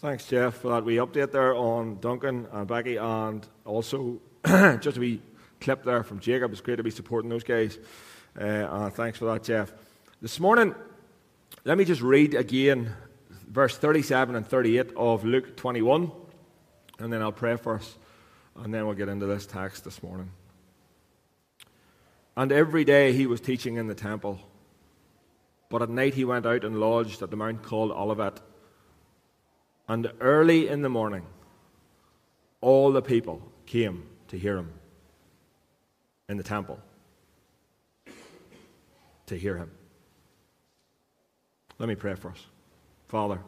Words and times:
Thanks, 0.00 0.26
Jeff, 0.26 0.58
for 0.58 0.68
that 0.72 0.84
wee 0.84 0.96
update 0.96 1.32
there 1.32 1.54
on 1.54 1.98
Duncan 2.00 2.46
and 2.52 2.68
Becky, 2.68 2.96
and 2.96 3.46
also 3.64 4.20
just 4.44 4.98
a 4.98 5.00
wee 5.00 5.22
clip 5.58 5.84
there 5.84 6.02
from 6.02 6.20
Jacob. 6.20 6.52
It's 6.52 6.60
great 6.60 6.76
to 6.76 6.82
be 6.82 6.90
supporting 6.90 7.30
those 7.30 7.44
guys. 7.44 7.78
Uh, 8.38 8.44
and 8.44 8.92
thanks 8.92 9.18
for 9.18 9.24
that, 9.32 9.42
Jeff. 9.42 9.72
This 10.20 10.38
morning, 10.38 10.74
let 11.64 11.78
me 11.78 11.86
just 11.86 12.02
read 12.02 12.34
again 12.34 12.92
verse 13.48 13.78
37 13.78 14.36
and 14.36 14.46
38 14.46 14.92
of 14.98 15.24
Luke 15.24 15.56
21, 15.56 16.12
and 16.98 17.10
then 17.10 17.22
I'll 17.22 17.32
pray 17.32 17.56
for 17.56 17.76
us, 17.76 17.96
and 18.56 18.74
then 18.74 18.84
we'll 18.84 18.96
get 18.96 19.08
into 19.08 19.24
this 19.24 19.46
text 19.46 19.84
this 19.84 20.02
morning. 20.02 20.30
And 22.36 22.52
every 22.52 22.84
day 22.84 23.14
he 23.14 23.26
was 23.26 23.40
teaching 23.40 23.76
in 23.76 23.86
the 23.86 23.94
temple, 23.94 24.40
but 25.70 25.80
at 25.80 25.88
night 25.88 26.12
he 26.12 26.26
went 26.26 26.44
out 26.44 26.64
and 26.64 26.78
lodged 26.78 27.22
at 27.22 27.30
the 27.30 27.36
mount 27.36 27.62
called 27.62 27.92
Olivet. 27.92 28.42
And 29.88 30.10
early 30.20 30.68
in 30.68 30.82
the 30.82 30.88
morning, 30.88 31.24
all 32.60 32.90
the 32.90 33.02
people 33.02 33.40
came 33.66 34.04
to 34.28 34.38
hear 34.38 34.56
him 34.56 34.72
in 36.28 36.36
the 36.36 36.42
temple. 36.42 36.80
To 39.26 39.36
hear 39.36 39.56
him. 39.56 39.70
Let 41.78 41.88
me 41.88 41.94
pray 41.94 42.14
for 42.14 42.30
us. 42.30 42.46
Father, 43.08 43.38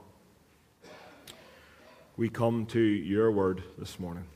we 2.16 2.28
come 2.28 2.66
to 2.66 2.80
your 2.80 3.32
word 3.32 3.62
this 3.76 3.98
morning. 3.98 4.26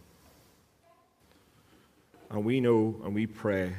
And 2.31 2.45
we 2.45 2.61
know 2.61 2.97
and 3.05 3.15
we 3.15 3.27
pray 3.27 3.75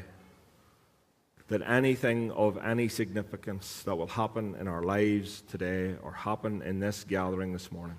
that 1.47 1.61
anything 1.63 2.31
of 2.31 2.57
any 2.57 2.87
significance 2.87 3.83
that 3.83 3.95
will 3.95 4.07
happen 4.07 4.55
in 4.59 4.67
our 4.67 4.83
lives 4.83 5.41
today 5.49 5.95
or 6.01 6.13
happen 6.13 6.61
in 6.61 6.79
this 6.79 7.03
gathering 7.03 7.51
this 7.51 7.71
morning 7.71 7.97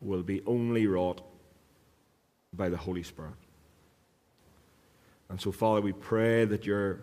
will 0.00 0.22
be 0.22 0.42
only 0.46 0.86
wrought 0.86 1.20
by 2.52 2.68
the 2.68 2.76
Holy 2.76 3.02
Spirit. 3.02 3.34
And 5.28 5.40
so, 5.40 5.52
Father, 5.52 5.80
we 5.80 5.92
pray 5.92 6.44
that 6.44 6.66
your, 6.66 7.00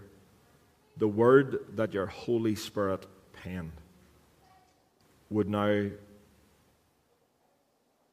the 0.98 1.08
word 1.08 1.60
that 1.76 1.94
your 1.94 2.08
Holy 2.08 2.56
Spirit 2.56 3.06
penned 3.34 3.72
would 5.30 5.50
now 5.50 5.90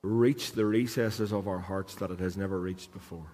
reach 0.03 0.53
the 0.53 0.67
recesses 0.67 1.33
of 1.33 1.49
our 1.49 1.59
hearts 1.59 1.95
that 1.97 2.11
it 2.11 2.21
has 2.21 2.37
never 2.37 2.61
reached 2.61 2.93
before. 2.93 3.27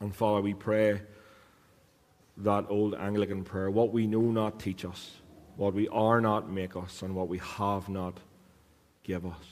And 0.00 0.14
Father, 0.14 0.42
we 0.42 0.54
pray 0.54 1.00
that 2.38 2.66
old 2.68 2.94
Anglican 2.94 3.44
prayer 3.44 3.70
what 3.70 3.92
we 3.92 4.06
know 4.06 4.20
not 4.20 4.60
teach 4.60 4.84
us, 4.84 5.12
what 5.56 5.72
we 5.72 5.88
are 5.88 6.20
not 6.20 6.50
make 6.50 6.76
us, 6.76 7.02
and 7.02 7.14
what 7.14 7.28
we 7.28 7.38
have 7.38 7.88
not 7.88 8.18
give 9.04 9.26
us. 9.26 9.44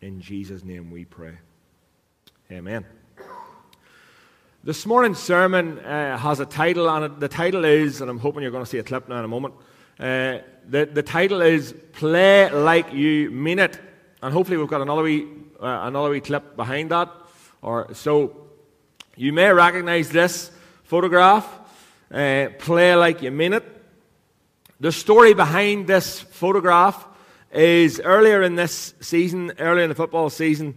In 0.00 0.20
Jesus' 0.20 0.64
name 0.64 0.90
we 0.90 1.04
pray. 1.04 1.38
Amen. 2.50 2.84
This 4.64 4.84
morning's 4.84 5.20
sermon 5.20 5.78
uh, 5.78 6.18
has 6.18 6.40
a 6.40 6.46
title, 6.46 6.90
and 6.90 7.20
the 7.20 7.28
title 7.28 7.64
is, 7.64 8.00
and 8.00 8.10
I'm 8.10 8.18
hoping 8.18 8.42
you're 8.42 8.50
going 8.50 8.64
to 8.64 8.68
see 8.68 8.78
a 8.78 8.82
clip 8.82 9.08
now 9.08 9.20
in 9.20 9.24
a 9.24 9.28
moment. 9.28 9.54
Uh, 10.00 10.38
the, 10.68 10.86
the 10.92 11.02
title 11.04 11.40
is 11.42 11.74
Play 11.92 12.50
Like 12.50 12.92
You 12.92 13.30
Mean 13.30 13.60
It. 13.60 13.78
And 14.20 14.32
hopefully, 14.32 14.56
we've 14.56 14.66
got 14.66 14.82
another 14.82 15.02
wee, 15.02 15.28
uh, 15.60 15.82
another 15.84 16.10
wee 16.10 16.20
clip 16.20 16.56
behind 16.56 16.90
that. 16.90 17.08
Or, 17.62 17.94
so, 17.94 18.48
you 19.14 19.32
may 19.32 19.52
recognize 19.52 20.08
this 20.08 20.50
photograph. 20.82 21.46
Uh, 22.10 22.48
play 22.58 22.96
Like 22.96 23.22
You 23.22 23.30
Mean 23.30 23.52
It. 23.52 23.64
The 24.80 24.90
story 24.90 25.34
behind 25.34 25.86
this 25.86 26.18
photograph 26.18 27.06
is 27.52 28.00
earlier 28.00 28.42
in 28.42 28.54
this 28.54 28.94
season, 29.00 29.52
earlier 29.58 29.84
in 29.84 29.88
the 29.88 29.94
football 29.94 30.30
season, 30.30 30.76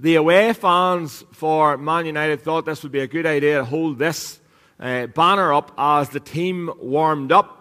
the 0.00 0.14
away 0.14 0.52
fans 0.52 1.24
for 1.32 1.76
Man 1.76 2.06
United 2.06 2.42
thought 2.42 2.66
this 2.66 2.82
would 2.82 2.92
be 2.92 3.00
a 3.00 3.06
good 3.06 3.26
idea 3.26 3.58
to 3.58 3.64
hold 3.64 3.98
this 3.98 4.40
uh, 4.78 5.06
banner 5.06 5.52
up 5.52 5.72
as 5.76 6.10
the 6.10 6.20
team 6.20 6.70
warmed 6.78 7.32
up. 7.32 7.54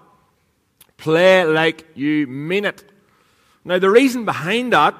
Play 0.98 1.46
like 1.46 1.86
you 1.96 2.28
mean 2.28 2.66
it. 2.66 2.84
Now, 3.66 3.80
the 3.80 3.90
reason 3.90 4.26
behind 4.26 4.74
that 4.74 4.96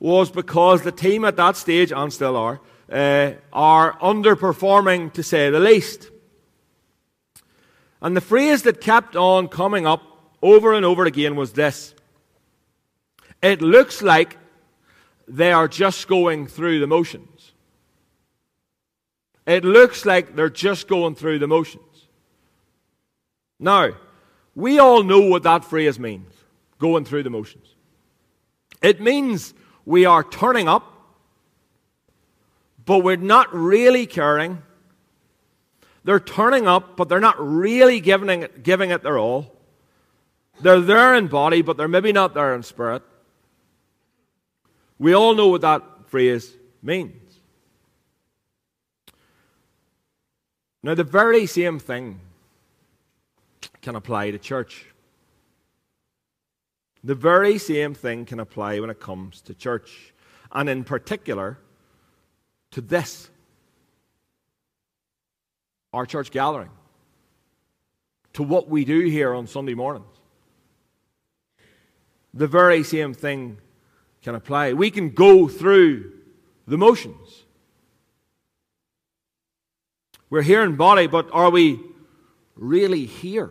was 0.00 0.30
because 0.30 0.82
the 0.82 0.92
team 0.92 1.24
at 1.24 1.36
that 1.36 1.56
stage, 1.56 1.92
and 1.92 2.12
still 2.12 2.36
are, 2.36 2.60
uh, 2.90 3.32
are 3.52 3.98
underperforming 3.98 5.12
to 5.12 5.22
say 5.22 5.50
the 5.50 5.60
least. 5.60 6.10
And 8.00 8.16
the 8.16 8.20
phrase 8.20 8.62
that 8.62 8.80
kept 8.80 9.16
on 9.16 9.48
coming 9.48 9.86
up 9.86 10.02
over 10.40 10.72
and 10.72 10.86
over 10.86 11.04
again 11.04 11.34
was 11.34 11.52
this 11.52 11.94
it 13.42 13.62
looks 13.62 14.02
like 14.02 14.36
they 15.26 15.52
are 15.52 15.68
just 15.68 16.08
going 16.08 16.46
through 16.46 16.80
the 16.80 16.86
motions. 16.86 17.52
It 19.46 19.64
looks 19.64 20.04
like 20.04 20.36
they're 20.36 20.50
just 20.50 20.88
going 20.88 21.14
through 21.14 21.38
the 21.38 21.48
motions. 21.48 21.82
Now, 23.58 23.90
we 24.54 24.78
all 24.78 25.02
know 25.02 25.20
what 25.20 25.44
that 25.44 25.64
phrase 25.64 25.98
means 25.98 26.32
going 26.78 27.04
through 27.04 27.22
the 27.22 27.30
motions. 27.30 27.74
It 28.82 29.00
means 29.00 29.54
we 29.84 30.04
are 30.04 30.22
turning 30.22 30.68
up, 30.68 30.84
but 32.84 32.98
we're 32.98 33.16
not 33.16 33.52
really 33.54 34.06
caring. 34.06 34.62
They're 36.04 36.20
turning 36.20 36.66
up, 36.66 36.96
but 36.96 37.08
they're 37.08 37.20
not 37.20 37.36
really 37.38 38.00
giving 38.00 38.42
it, 38.42 38.62
giving 38.62 38.90
it 38.90 39.02
their 39.02 39.18
all. 39.18 39.56
They're 40.60 40.80
there 40.80 41.14
in 41.14 41.28
body, 41.28 41.62
but 41.62 41.76
they're 41.76 41.88
maybe 41.88 42.12
not 42.12 42.34
there 42.34 42.54
in 42.54 42.62
spirit. 42.62 43.02
We 44.98 45.14
all 45.14 45.34
know 45.34 45.48
what 45.48 45.60
that 45.60 45.82
phrase 46.06 46.52
means. 46.82 47.14
Now, 50.82 50.94
the 50.94 51.04
very 51.04 51.46
same 51.46 51.78
thing 51.78 52.20
can 53.82 53.94
apply 53.94 54.30
to 54.30 54.38
church. 54.38 54.86
The 57.04 57.14
very 57.14 57.58
same 57.58 57.94
thing 57.94 58.24
can 58.24 58.40
apply 58.40 58.80
when 58.80 58.90
it 58.90 59.00
comes 59.00 59.40
to 59.42 59.54
church, 59.54 60.12
and 60.52 60.68
in 60.68 60.84
particular 60.84 61.58
to 62.72 62.80
this 62.80 63.30
our 65.92 66.04
church 66.04 66.30
gathering, 66.30 66.70
to 68.34 68.42
what 68.42 68.68
we 68.68 68.84
do 68.84 69.00
here 69.06 69.32
on 69.32 69.46
Sunday 69.46 69.74
mornings. 69.74 70.04
The 72.34 72.46
very 72.46 72.82
same 72.82 73.14
thing 73.14 73.58
can 74.22 74.34
apply. 74.34 74.72
We 74.72 74.90
can 74.90 75.10
go 75.10 75.48
through 75.48 76.12
the 76.66 76.76
motions. 76.76 77.44
We're 80.30 80.42
here 80.42 80.62
in 80.62 80.76
body, 80.76 81.06
but 81.06 81.28
are 81.32 81.50
we 81.50 81.80
really 82.54 83.06
here? 83.06 83.50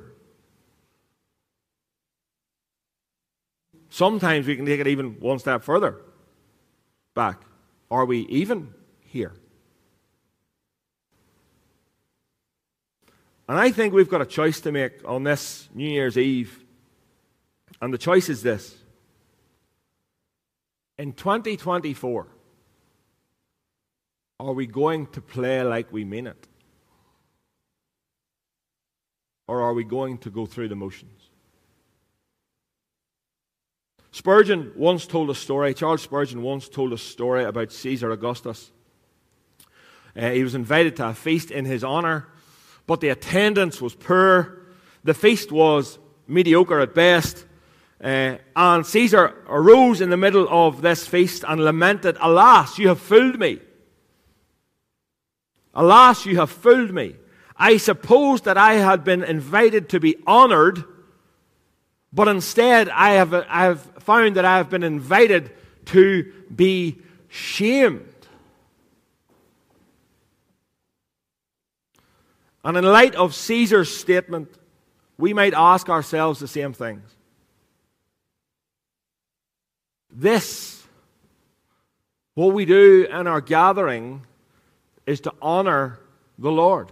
Sometimes 3.89 4.45
we 4.45 4.55
can 4.55 4.65
take 4.65 4.79
it 4.79 4.87
even 4.87 5.19
one 5.19 5.39
step 5.39 5.63
further 5.63 5.97
back. 7.15 7.41
Are 7.89 8.05
we 8.05 8.19
even 8.27 8.73
here? 8.99 9.33
And 13.49 13.57
I 13.57 13.71
think 13.71 13.93
we've 13.93 14.09
got 14.09 14.21
a 14.21 14.25
choice 14.25 14.59
to 14.61 14.71
make 14.71 15.03
on 15.03 15.23
this 15.23 15.69
New 15.73 15.89
Year's 15.89 16.17
Eve. 16.17 16.63
And 17.81 17.93
the 17.93 17.97
choice 17.97 18.29
is 18.29 18.43
this 18.43 18.75
in 20.97 21.13
2024, 21.13 22.27
are 24.39 24.53
we 24.53 24.67
going 24.67 25.07
to 25.07 25.21
play 25.21 25.63
like 25.63 25.91
we 25.91 26.05
mean 26.05 26.27
it? 26.27 26.47
Or 29.47 29.61
are 29.61 29.73
we 29.73 29.83
going 29.83 30.17
to 30.19 30.29
go 30.29 30.45
through 30.45 30.69
the 30.69 30.75
motions? 30.75 31.29
Spurgeon 34.11 34.71
once 34.75 35.05
told 35.05 35.29
a 35.29 35.35
story, 35.35 35.73
Charles 35.73 36.01
Spurgeon 36.01 36.41
once 36.41 36.67
told 36.67 36.91
a 36.91 36.97
story 36.97 37.43
about 37.43 37.71
Caesar 37.71 38.11
Augustus. 38.11 38.71
Uh, 40.15 40.31
he 40.31 40.43
was 40.43 40.55
invited 40.55 40.95
to 40.95 41.09
a 41.09 41.13
feast 41.13 41.51
in 41.51 41.65
his 41.65 41.83
honor, 41.83 42.27
but 42.87 42.99
the 42.99 43.09
attendance 43.09 43.79
was 43.79 43.93
poor. 43.93 44.63
The 45.03 45.13
feast 45.13 45.51
was 45.51 45.99
mediocre 46.27 46.79
at 46.79 46.95
best. 46.95 47.45
Uh, 48.03 48.37
and 48.55 48.85
Caesar 48.85 49.33
arose 49.47 50.01
in 50.01 50.09
the 50.09 50.17
middle 50.17 50.47
of 50.49 50.81
this 50.81 51.07
feast 51.07 51.43
and 51.47 51.63
lamented, 51.63 52.17
Alas, 52.19 52.77
you 52.77 52.89
have 52.89 52.99
fooled 52.99 53.39
me. 53.39 53.59
Alas, 55.73 56.25
you 56.25 56.37
have 56.37 56.51
fooled 56.51 56.93
me. 56.93 57.15
I 57.55 57.77
supposed 57.77 58.45
that 58.45 58.57
I 58.57 58.75
had 58.75 59.03
been 59.03 59.23
invited 59.23 59.89
to 59.89 59.99
be 59.99 60.15
honored, 60.27 60.83
but 62.13 62.27
instead 62.27 62.87
I 62.89 63.11
have, 63.13 63.33
I 63.33 63.63
have 63.63 63.81
found 64.03 64.35
that 64.35 64.45
I 64.45 64.57
have 64.57 64.69
been 64.69 64.83
invited 64.83 65.51
to 65.85 66.31
be 66.55 66.97
shamed. 67.29 68.13
And 72.63 72.77
in 72.77 72.83
light 72.83 73.15
of 73.15 73.33
Caesar's 73.33 73.95
statement, 73.95 74.49
we 75.17 75.33
might 75.33 75.53
ask 75.55 75.89
ourselves 75.89 76.39
the 76.39 76.47
same 76.47 76.73
things. 76.73 77.16
This, 80.11 80.83
what 82.33 82.53
we 82.53 82.65
do 82.65 83.07
in 83.09 83.27
our 83.27 83.41
gathering, 83.41 84.23
is 85.05 85.21
to 85.21 85.33
honor 85.41 85.99
the 86.37 86.51
Lord. 86.51 86.91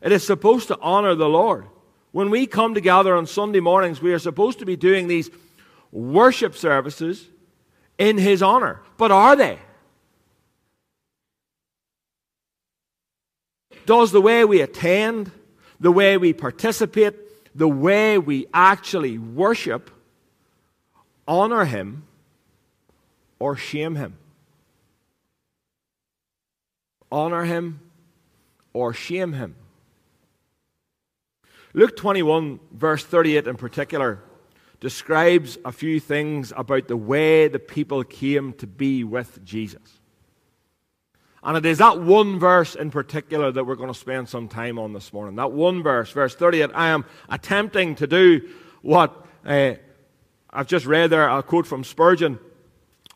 It 0.00 0.12
is 0.12 0.24
supposed 0.24 0.68
to 0.68 0.78
honor 0.80 1.14
the 1.14 1.28
Lord. 1.28 1.66
When 2.12 2.30
we 2.30 2.46
come 2.46 2.74
together 2.74 3.14
on 3.14 3.26
Sunday 3.26 3.60
mornings, 3.60 4.00
we 4.00 4.12
are 4.12 4.18
supposed 4.18 4.60
to 4.60 4.66
be 4.66 4.76
doing 4.76 5.08
these 5.08 5.30
worship 5.92 6.56
services 6.56 7.28
in 7.98 8.18
His 8.18 8.42
honor. 8.42 8.80
But 8.96 9.10
are 9.10 9.36
they? 9.36 9.58
Does 13.86 14.12
the 14.12 14.20
way 14.20 14.44
we 14.44 14.60
attend, 14.60 15.30
the 15.80 15.92
way 15.92 16.16
we 16.16 16.32
participate, 16.32 17.14
the 17.54 17.68
way 17.68 18.18
we 18.18 18.46
actually 18.52 19.18
worship 19.18 19.90
honor 21.28 21.66
Him 21.66 22.04
or 23.38 23.54
shame 23.54 23.94
Him? 23.94 24.16
Honor 27.12 27.44
Him 27.44 27.80
or 28.72 28.92
shame 28.92 29.34
Him? 29.34 29.54
Luke 31.74 31.96
21, 31.96 32.58
verse 32.72 33.04
38 33.04 33.46
in 33.46 33.56
particular, 33.56 34.20
describes 34.80 35.58
a 35.64 35.70
few 35.70 36.00
things 36.00 36.52
about 36.56 36.88
the 36.88 36.96
way 36.96 37.46
the 37.46 37.58
people 37.58 38.02
came 38.02 38.52
to 38.54 38.66
be 38.66 39.04
with 39.04 39.44
Jesus. 39.44 40.00
And 41.42 41.56
it 41.56 41.66
is 41.66 41.78
that 41.78 42.00
one 42.00 42.38
verse 42.38 42.74
in 42.74 42.90
particular 42.90 43.52
that 43.52 43.64
we're 43.64 43.76
going 43.76 43.92
to 43.92 43.98
spend 43.98 44.28
some 44.28 44.48
time 44.48 44.78
on 44.78 44.92
this 44.92 45.12
morning. 45.12 45.36
That 45.36 45.52
one 45.52 45.82
verse, 45.82 46.10
verse 46.10 46.34
38. 46.34 46.70
I 46.74 46.88
am 46.88 47.04
attempting 47.28 47.94
to 47.96 48.06
do 48.06 48.48
what 48.82 49.26
uh, 49.44 49.74
I've 50.50 50.66
just 50.66 50.86
read 50.86 51.10
there, 51.10 51.28
a 51.28 51.42
quote 51.42 51.66
from 51.66 51.84
Spurgeon. 51.84 52.38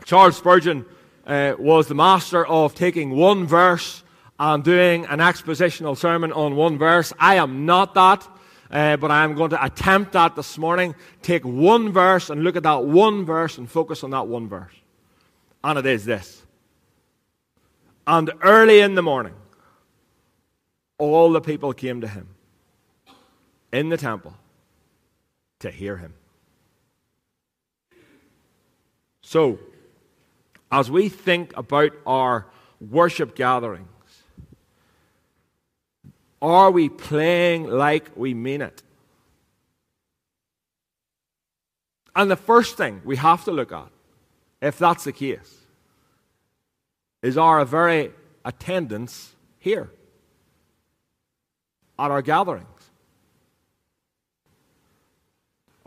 Charles 0.05 0.37
Spurgeon 0.37 0.85
uh, 1.27 1.55
was 1.59 1.87
the 1.87 1.95
master 1.95 2.47
of 2.47 2.75
taking 2.75 3.11
one 3.11 3.47
verse 3.47 4.03
and 4.39 4.65
doing 4.65 5.07
an 5.07 5.19
expositional 5.19 5.97
sermon 5.97 6.33
on 6.33 6.57
one 6.57 6.79
verse. 6.79 7.13
I 7.19 7.37
am 7.37 7.65
not 7.65 7.95
that 7.95 8.29
uh, 8.73 8.97
but 8.97 9.11
I'm 9.11 9.35
going 9.35 9.51
to 9.51 9.63
attempt 9.63 10.13
that 10.13 10.35
this 10.35 10.57
morning. 10.57 10.95
Take 11.21 11.45
one 11.45 11.93
verse 11.93 12.31
and 12.31 12.43
look 12.43 12.57
at 12.57 12.63
that 12.63 12.85
one 12.85 13.25
verse 13.25 13.59
and 13.59 13.71
focus 13.71 14.03
on 14.03 14.11
that 14.11 14.27
one 14.27 14.49
verse. 14.49 14.73
And 15.63 15.79
it 15.79 15.85
is 15.85 16.07
this. 16.07 16.43
And 18.07 18.33
early 18.43 18.81
in 18.81 18.95
the 18.95 19.03
morning, 19.03 19.35
all 20.97 21.31
the 21.33 21.41
people 21.41 21.75
came 21.75 22.01
to 22.01 22.09
him 22.09 22.29
in 23.73 23.91
the 23.91 23.99
temple 23.99 24.35
to 25.61 25.71
hear 25.71 25.99
him. 25.99 26.15
So, 29.33 29.59
as 30.71 30.91
we 30.91 31.09
think 31.09 31.57
about 31.57 31.93
our 32.07 32.45
worship 32.91 33.35
gatherings, 33.35 33.89
are 36.43 36.71
we 36.71 36.91
playing 36.91 37.67
like 37.67 38.11
we 38.15 38.35
mean 38.35 38.61
it? 38.61 38.83
And 42.15 42.31
the 42.31 42.37
first 42.37 42.77
thing 42.77 43.01
we 43.07 43.17
have 43.17 43.43
to 43.45 43.53
look 43.53 43.73
at, 43.73 43.89
if 44.61 44.77
that's 44.77 45.05
the 45.05 45.13
case, 45.13 45.61
is 47.23 47.39
our 47.39 47.65
very 47.65 48.13
attendance 48.45 49.33
here 49.59 49.91
at 51.99 52.11
our 52.11 52.21
gatherings. 52.21 52.72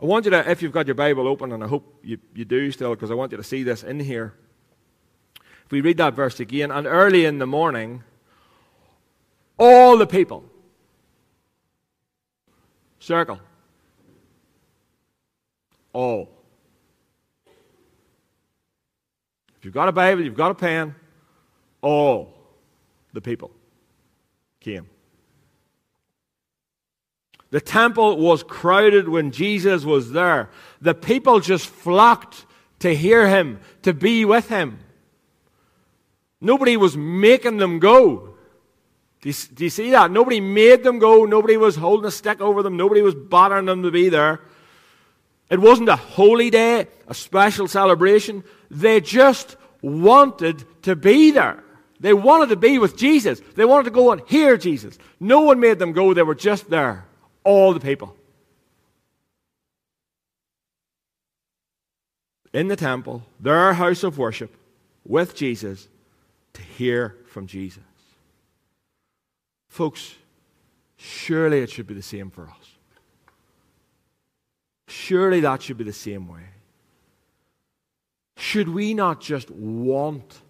I 0.00 0.04
want 0.04 0.26
you 0.26 0.30
to, 0.32 0.50
if 0.50 0.60
you've 0.60 0.72
got 0.72 0.86
your 0.86 0.94
Bible 0.94 1.26
open, 1.26 1.52
and 1.52 1.64
I 1.64 1.66
hope 1.66 2.00
you, 2.02 2.18
you 2.34 2.44
do 2.44 2.70
still, 2.70 2.94
because 2.94 3.10
I 3.10 3.14
want 3.14 3.32
you 3.32 3.38
to 3.38 3.44
see 3.44 3.62
this 3.62 3.82
in 3.82 3.98
here. 4.00 4.34
If 5.64 5.72
we 5.72 5.80
read 5.80 5.96
that 5.96 6.14
verse 6.14 6.38
again, 6.38 6.70
and 6.70 6.86
early 6.86 7.24
in 7.24 7.38
the 7.38 7.46
morning, 7.46 8.04
all 9.58 9.96
the 9.96 10.06
people. 10.06 10.44
Circle. 12.98 13.40
All. 15.92 16.28
If 19.58 19.64
you've 19.64 19.74
got 19.74 19.88
a 19.88 19.92
Bible, 19.92 20.22
you've 20.22 20.36
got 20.36 20.50
a 20.50 20.54
pen, 20.54 20.94
all 21.80 22.34
the 23.14 23.20
people 23.22 23.50
came. 24.60 24.88
The 27.56 27.62
temple 27.62 28.18
was 28.18 28.42
crowded 28.42 29.08
when 29.08 29.30
Jesus 29.30 29.82
was 29.82 30.12
there. 30.12 30.50
The 30.82 30.92
people 30.92 31.40
just 31.40 31.66
flocked 31.66 32.44
to 32.80 32.94
hear 32.94 33.26
him, 33.26 33.60
to 33.80 33.94
be 33.94 34.26
with 34.26 34.50
him. 34.50 34.78
Nobody 36.38 36.76
was 36.76 36.98
making 36.98 37.56
them 37.56 37.78
go. 37.78 38.36
Do 39.22 39.30
you, 39.30 39.34
do 39.54 39.64
you, 39.64 39.70
see 39.70 39.90
that? 39.92 40.10
Nobody 40.10 40.38
made 40.38 40.84
them 40.84 40.98
go. 40.98 41.24
Nobody 41.24 41.56
was 41.56 41.76
holding 41.76 42.04
a 42.04 42.10
stick 42.10 42.42
over 42.42 42.62
them. 42.62 42.76
Nobody 42.76 43.00
was 43.00 43.14
bothering 43.14 43.64
them 43.64 43.84
to 43.84 43.90
be 43.90 44.10
there. 44.10 44.42
It 45.48 45.58
wasn't 45.58 45.88
a 45.88 45.96
holy 45.96 46.50
day, 46.50 46.88
a 47.08 47.14
special 47.14 47.68
celebration. 47.68 48.44
They 48.70 49.00
just 49.00 49.56
wanted 49.80 50.62
to 50.82 50.94
be 50.94 51.30
there. 51.30 51.64
They 52.00 52.12
wanted 52.12 52.50
to 52.50 52.56
be 52.56 52.78
with 52.78 52.98
Jesus. 52.98 53.40
They 53.54 53.64
wanted 53.64 53.84
to 53.84 53.92
go 53.92 54.12
and 54.12 54.20
hear 54.26 54.58
Jesus. 54.58 54.98
No 55.20 55.40
one 55.40 55.58
made 55.58 55.78
them 55.78 55.92
go. 55.92 56.12
They 56.12 56.22
were 56.22 56.34
just 56.34 56.68
there. 56.68 57.06
All 57.46 57.72
the 57.72 57.78
people. 57.78 58.16
In 62.52 62.66
the 62.66 62.74
temple, 62.74 63.22
their 63.38 63.72
house 63.74 64.02
of 64.02 64.18
worship, 64.18 64.52
with 65.04 65.36
Jesus, 65.36 65.86
to 66.54 66.62
hear 66.62 67.14
from 67.28 67.46
Jesus. 67.46 67.84
Folks, 69.68 70.16
surely 70.96 71.60
it 71.60 71.70
should 71.70 71.86
be 71.86 71.94
the 71.94 72.02
same 72.02 72.30
for 72.30 72.48
us. 72.48 72.74
Surely 74.88 75.38
that 75.38 75.62
should 75.62 75.78
be 75.78 75.84
the 75.84 75.92
same 75.92 76.26
way. 76.26 76.48
Should 78.38 78.70
we 78.70 78.92
not 78.92 79.20
just 79.20 79.52
want 79.52 80.40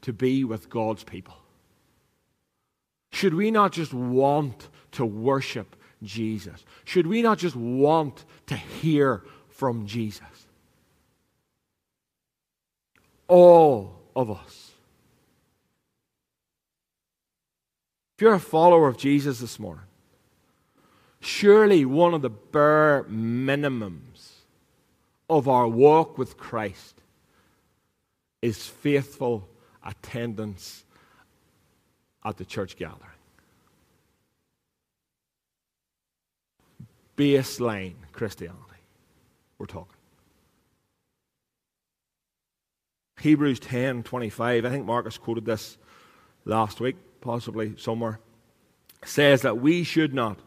to 0.00 0.14
be 0.14 0.44
with 0.44 0.70
God's 0.70 1.04
people? 1.04 1.36
Should 3.10 3.34
we 3.34 3.50
not 3.50 3.72
just 3.72 3.92
want 3.92 4.70
to 4.92 5.04
worship 5.04 5.76
Jesus? 6.02 6.64
Should 6.84 7.06
we 7.06 7.22
not 7.22 7.38
just 7.38 7.56
want 7.56 8.24
to 8.46 8.56
hear 8.56 9.22
from 9.48 9.86
Jesus? 9.86 10.46
All 13.28 13.94
of 14.14 14.30
us. 14.30 14.72
If 18.16 18.22
you're 18.22 18.34
a 18.34 18.40
follower 18.40 18.88
of 18.88 18.98
Jesus 18.98 19.40
this 19.40 19.58
morning, 19.58 19.84
surely 21.20 21.84
one 21.84 22.14
of 22.14 22.22
the 22.22 22.30
bare 22.30 23.04
minimums 23.04 24.32
of 25.30 25.48
our 25.48 25.66
walk 25.66 26.18
with 26.18 26.36
Christ 26.36 27.00
is 28.42 28.66
faithful 28.66 29.48
attendance 29.84 30.84
at 32.24 32.36
the 32.36 32.44
church 32.44 32.76
gathering. 32.76 33.11
Baseline 37.16 37.94
Christianity, 38.12 38.58
we're 39.58 39.66
talking. 39.66 39.96
Hebrews 43.20 43.60
10 43.60 44.02
25, 44.02 44.64
I 44.64 44.68
think 44.68 44.84
Marcus 44.84 45.18
quoted 45.18 45.44
this 45.44 45.78
last 46.44 46.80
week 46.80 46.96
possibly 47.22 47.74
somewhere, 47.78 48.20
says 49.04 49.42
that 49.42 49.58
we 49.58 49.84
should 49.84 50.12
not, 50.12 50.38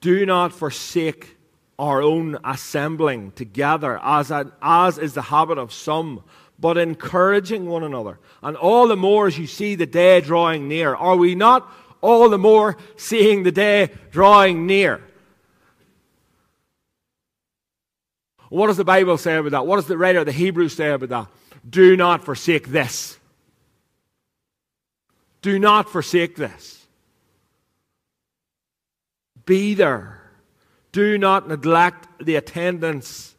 do 0.00 0.24
not 0.24 0.52
forsake 0.52 1.36
our 1.78 2.00
own 2.00 2.38
assembling 2.44 3.32
together, 3.32 3.98
as, 4.02 4.30
a, 4.30 4.52
as 4.62 4.98
is 4.98 5.14
the 5.14 5.22
habit 5.22 5.58
of 5.58 5.72
some, 5.72 6.22
but 6.60 6.78
encouraging 6.78 7.66
one 7.66 7.82
another. 7.82 8.20
And 8.42 8.56
all 8.56 8.86
the 8.86 8.96
more 8.96 9.26
as 9.26 9.38
you 9.38 9.48
see 9.48 9.74
the 9.74 9.86
day 9.86 10.20
drawing 10.20 10.68
near. 10.68 10.94
Are 10.94 11.16
we 11.16 11.34
not 11.34 11.68
all 12.00 12.28
the 12.28 12.38
more 12.38 12.76
seeing 12.96 13.42
the 13.42 13.50
day 13.50 13.90
drawing 14.10 14.66
near? 14.66 15.02
What 18.52 18.66
does 18.66 18.76
the 18.76 18.84
Bible 18.84 19.16
say 19.16 19.34
about 19.36 19.52
that? 19.52 19.66
What 19.66 19.76
does 19.76 19.86
the 19.86 19.96
writer 19.96 20.18
of 20.18 20.26
the 20.26 20.32
Hebrews 20.32 20.74
say 20.74 20.90
about 20.90 21.08
that? 21.08 21.26
Do 21.66 21.96
not 21.96 22.22
forsake 22.22 22.68
this. 22.68 23.18
Do 25.40 25.58
not 25.58 25.88
forsake 25.88 26.36
this. 26.36 26.86
Be 29.46 29.72
there. 29.72 30.20
Do 30.92 31.16
not 31.16 31.48
neglect 31.48 32.06
the 32.22 32.36
attendance 32.36 33.34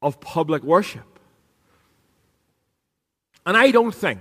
of 0.00 0.20
public 0.20 0.62
worship. 0.62 1.18
And 3.44 3.58
I 3.58 3.72
don't 3.72 3.94
think 3.94 4.20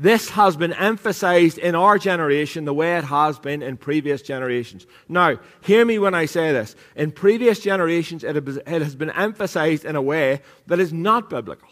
This 0.00 0.30
has 0.30 0.56
been 0.56 0.72
emphasized 0.74 1.58
in 1.58 1.74
our 1.74 1.98
generation 1.98 2.64
the 2.64 2.72
way 2.72 2.96
it 2.96 3.02
has 3.02 3.36
been 3.36 3.62
in 3.62 3.76
previous 3.76 4.22
generations. 4.22 4.86
Now, 5.08 5.40
hear 5.60 5.84
me 5.84 5.98
when 5.98 6.14
I 6.14 6.26
say 6.26 6.52
this. 6.52 6.76
In 6.94 7.10
previous 7.10 7.58
generations, 7.58 8.22
it 8.22 8.36
has 8.64 8.94
been 8.94 9.10
emphasized 9.10 9.84
in 9.84 9.96
a 9.96 10.02
way 10.02 10.40
that 10.68 10.78
is 10.78 10.92
not 10.92 11.28
biblical. 11.28 11.68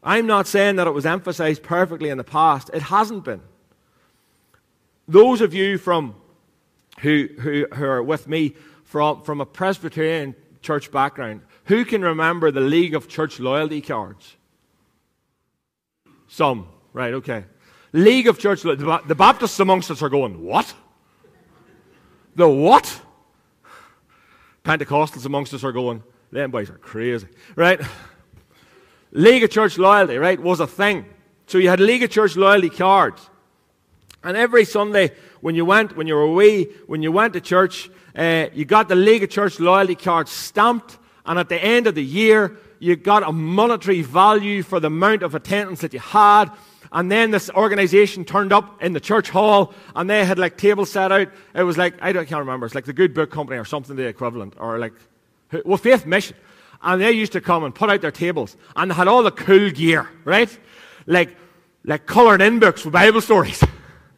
I'm 0.00 0.28
not 0.28 0.46
saying 0.46 0.76
that 0.76 0.86
it 0.86 0.94
was 0.94 1.06
emphasized 1.06 1.64
perfectly 1.64 2.08
in 2.08 2.16
the 2.16 2.22
past. 2.22 2.70
It 2.72 2.82
hasn't 2.82 3.24
been. 3.24 3.42
Those 5.08 5.40
of 5.40 5.52
you 5.52 5.78
from 5.78 6.14
who, 7.00 7.28
who, 7.40 7.66
who 7.74 7.84
are 7.84 8.02
with 8.02 8.28
me 8.28 8.54
from, 8.84 9.22
from 9.22 9.40
a 9.40 9.46
Presbyterian 9.46 10.36
church 10.62 10.92
background, 10.92 11.40
who 11.64 11.84
can 11.84 12.02
remember 12.02 12.52
the 12.52 12.60
League 12.60 12.94
of 12.94 13.08
Church 13.08 13.40
loyalty 13.40 13.80
cards? 13.80 14.36
Some. 16.28 16.68
Right, 16.92 17.14
okay. 17.14 17.44
League 17.92 18.28
of 18.28 18.38
Church, 18.38 18.62
the, 18.62 19.14
Baptists 19.16 19.58
amongst 19.60 19.90
us 19.90 20.02
are 20.02 20.08
going, 20.08 20.42
what? 20.42 20.72
The 22.36 22.48
what? 22.48 23.00
Pentecostals 24.64 25.24
amongst 25.24 25.54
us 25.54 25.64
are 25.64 25.72
going, 25.72 26.02
them 26.30 26.50
boys 26.50 26.70
are 26.70 26.78
crazy. 26.78 27.26
Right? 27.56 27.80
League 29.12 29.42
of 29.42 29.50
Church 29.50 29.78
loyalty, 29.78 30.16
right, 30.16 30.38
was 30.38 30.60
a 30.60 30.66
thing. 30.66 31.06
So 31.46 31.58
you 31.58 31.70
had 31.70 31.80
League 31.80 32.02
of 32.02 32.10
Church 32.10 32.36
loyalty 32.36 32.68
cards. 32.68 33.28
And 34.22 34.36
every 34.36 34.64
Sunday, 34.64 35.12
when 35.40 35.54
you 35.54 35.64
went, 35.64 35.96
when 35.96 36.06
you 36.06 36.14
were 36.14 36.22
away, 36.22 36.64
when 36.86 37.02
you 37.02 37.12
went 37.12 37.32
to 37.34 37.40
church, 37.40 37.88
uh, 38.14 38.48
you 38.52 38.64
got 38.64 38.88
the 38.88 38.96
League 38.96 39.22
of 39.22 39.30
Church 39.30 39.60
loyalty 39.60 39.94
card 39.94 40.28
stamped, 40.28 40.98
and 41.24 41.38
at 41.38 41.48
the 41.48 41.62
end 41.62 41.86
of 41.86 41.94
the 41.94 42.04
year, 42.04 42.58
you 42.78 42.96
got 42.96 43.22
a 43.22 43.32
monetary 43.32 44.02
value 44.02 44.62
for 44.62 44.80
the 44.80 44.86
amount 44.86 45.22
of 45.22 45.34
attendance 45.34 45.80
that 45.80 45.92
you 45.92 46.00
had. 46.00 46.46
And 46.90 47.10
then 47.10 47.30
this 47.30 47.50
organization 47.50 48.24
turned 48.24 48.52
up 48.52 48.82
in 48.82 48.92
the 48.92 49.00
church 49.00 49.28
hall, 49.28 49.74
and 49.94 50.08
they 50.08 50.24
had 50.24 50.38
like 50.38 50.56
tables 50.56 50.90
set 50.90 51.12
out. 51.12 51.28
It 51.54 51.62
was 51.62 51.76
like 51.76 51.94
I, 52.00 52.12
don't, 52.12 52.22
I 52.22 52.24
can't 52.24 52.40
remember. 52.40 52.66
It's 52.66 52.74
like 52.74 52.86
the 52.86 52.92
Good 52.92 53.12
Book 53.12 53.30
Company 53.30 53.58
or 53.58 53.64
something 53.64 53.94
the 53.94 54.06
equivalent, 54.06 54.54
or 54.58 54.78
like 54.78 54.94
well, 55.64 55.76
Faith 55.76 56.06
Mission. 56.06 56.36
And 56.80 57.02
they 57.02 57.10
used 57.12 57.32
to 57.32 57.40
come 57.40 57.64
and 57.64 57.74
put 57.74 57.90
out 57.90 58.00
their 58.00 58.10
tables, 58.10 58.56
and 58.76 58.90
they 58.90 58.94
had 58.94 59.08
all 59.08 59.22
the 59.22 59.30
cool 59.30 59.70
gear, 59.70 60.08
right? 60.24 60.56
Like 61.06 61.36
like 61.84 62.06
coloured 62.06 62.40
in 62.40 62.58
books 62.58 62.84
with 62.84 62.94
Bible 62.94 63.20
stories. 63.20 63.62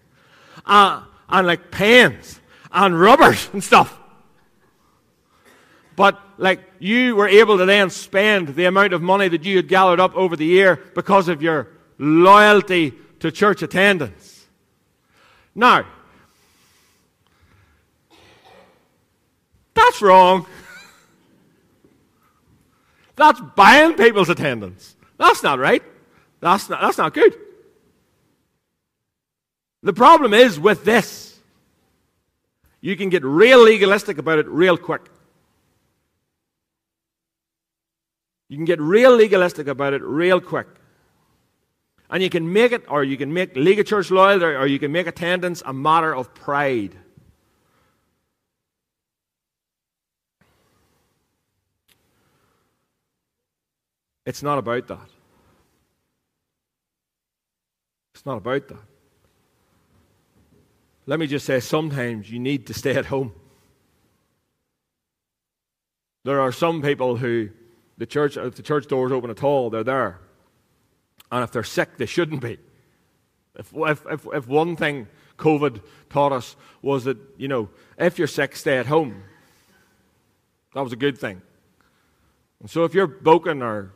uh, 0.67 1.03
and 1.29 1.47
like 1.47 1.71
pens 1.71 2.41
and 2.73 3.01
rubbers 3.01 3.49
and 3.53 3.63
stuff. 3.63 4.00
But 5.97 6.21
like 6.39 6.61
you 6.79 7.17
were 7.17 7.29
able 7.29 7.59
to 7.59 7.67
then 7.67 7.91
spend 7.91 8.49
the 8.49 8.65
amount 8.65 8.93
of 8.93 9.03
money 9.03 9.29
that 9.29 9.45
you 9.45 9.57
had 9.57 9.69
gathered 9.69 10.01
up 10.01 10.15
over 10.15 10.37
the 10.37 10.47
year 10.47 10.83
because 10.95 11.29
of 11.29 11.43
your 11.43 11.69
loyalty 11.99 12.95
to 13.21 13.31
church 13.31 13.63
attendance. 13.63 14.47
Now, 15.55 15.85
that's 19.75 20.01
wrong. 20.03 20.47
That's 23.17 23.41
buying 23.55 23.95
people's 23.95 24.31
attendance. 24.31 24.97
That's 25.19 25.43
not 25.43 25.59
right. 25.59 25.83
That's 26.41 26.71
not, 26.71 26.81
that's 26.81 26.97
not 26.97 27.13
good. 27.13 27.37
The 29.83 29.93
problem 29.93 30.33
is 30.33 30.59
with 30.59 30.85
this, 30.85 31.39
you 32.81 32.97
can 32.97 33.11
get 33.11 33.23
real 33.23 33.63
legalistic 33.63 34.17
about 34.17 34.39
it 34.39 34.49
real 34.49 34.79
quick. 34.79 35.03
You 38.51 38.57
can 38.57 38.65
get 38.65 38.81
real 38.81 39.15
legalistic 39.15 39.69
about 39.69 39.95
it 39.95 40.03
real 40.03 40.41
quick. 40.41 40.67
And 42.11 42.21
you 42.21 42.29
can 42.29 42.53
make 42.53 42.73
it, 42.73 42.83
or 42.89 43.05
you 43.05 43.17
can 43.17 43.33
make 43.33 43.55
League 43.55 43.79
of 43.79 43.87
Church 43.87 44.11
loyalty, 44.11 44.45
or 44.45 44.67
you 44.67 44.81
can 44.81 44.91
make 44.91 45.07
attendance 45.07 45.63
a 45.65 45.73
matter 45.73 46.13
of 46.13 46.35
pride. 46.35 46.97
It's 54.27 54.43
not 54.43 54.59
about 54.59 54.89
that. 54.89 55.09
It's 58.17 58.27
not 58.27 58.39
about 58.39 58.67
that. 58.67 58.83
Let 61.07 61.21
me 61.21 61.29
just 61.29 61.47
say 61.47 61.61
sometimes 61.61 62.29
you 62.29 62.41
need 62.41 62.67
to 62.67 62.75
stay 62.75 62.97
at 62.97 63.07
home. 63.07 63.33
There 66.25 66.41
are 66.41 66.51
some 66.51 66.83
people 66.83 67.17
who 67.17 67.51
the 68.01 68.07
church 68.07 68.39
if 68.39 68.55
the 68.55 68.63
church 68.63 68.87
doors 68.87 69.13
open 69.13 69.29
at 69.29 69.45
all, 69.45 69.69
they're 69.69 69.85
there. 69.85 70.19
And 71.31 71.45
if 71.45 71.53
they're 71.53 71.63
sick, 71.63 71.99
they 71.99 72.07
shouldn't 72.07 72.41
be. 72.41 72.57
If, 73.55 73.73
if, 73.77 74.27
if, 74.33 74.49
one 74.49 74.75
thing 74.75 75.07
COVID 75.37 75.83
taught 76.09 76.33
us 76.33 76.57
was 76.81 77.05
that, 77.05 77.19
you 77.37 77.47
know, 77.47 77.69
if 77.99 78.19
you're 78.19 78.27
sick, 78.27 78.57
stay 78.57 78.79
at 78.79 78.87
home. 78.87 79.23
That 80.75 80.81
was 80.81 80.95
a 80.95 80.97
good 80.97 81.19
thing. 81.19 81.43
And 82.61 82.71
so 82.71 82.85
if 82.85 82.95
you're 82.95 83.07
broken 83.07 83.61
or 83.63 83.93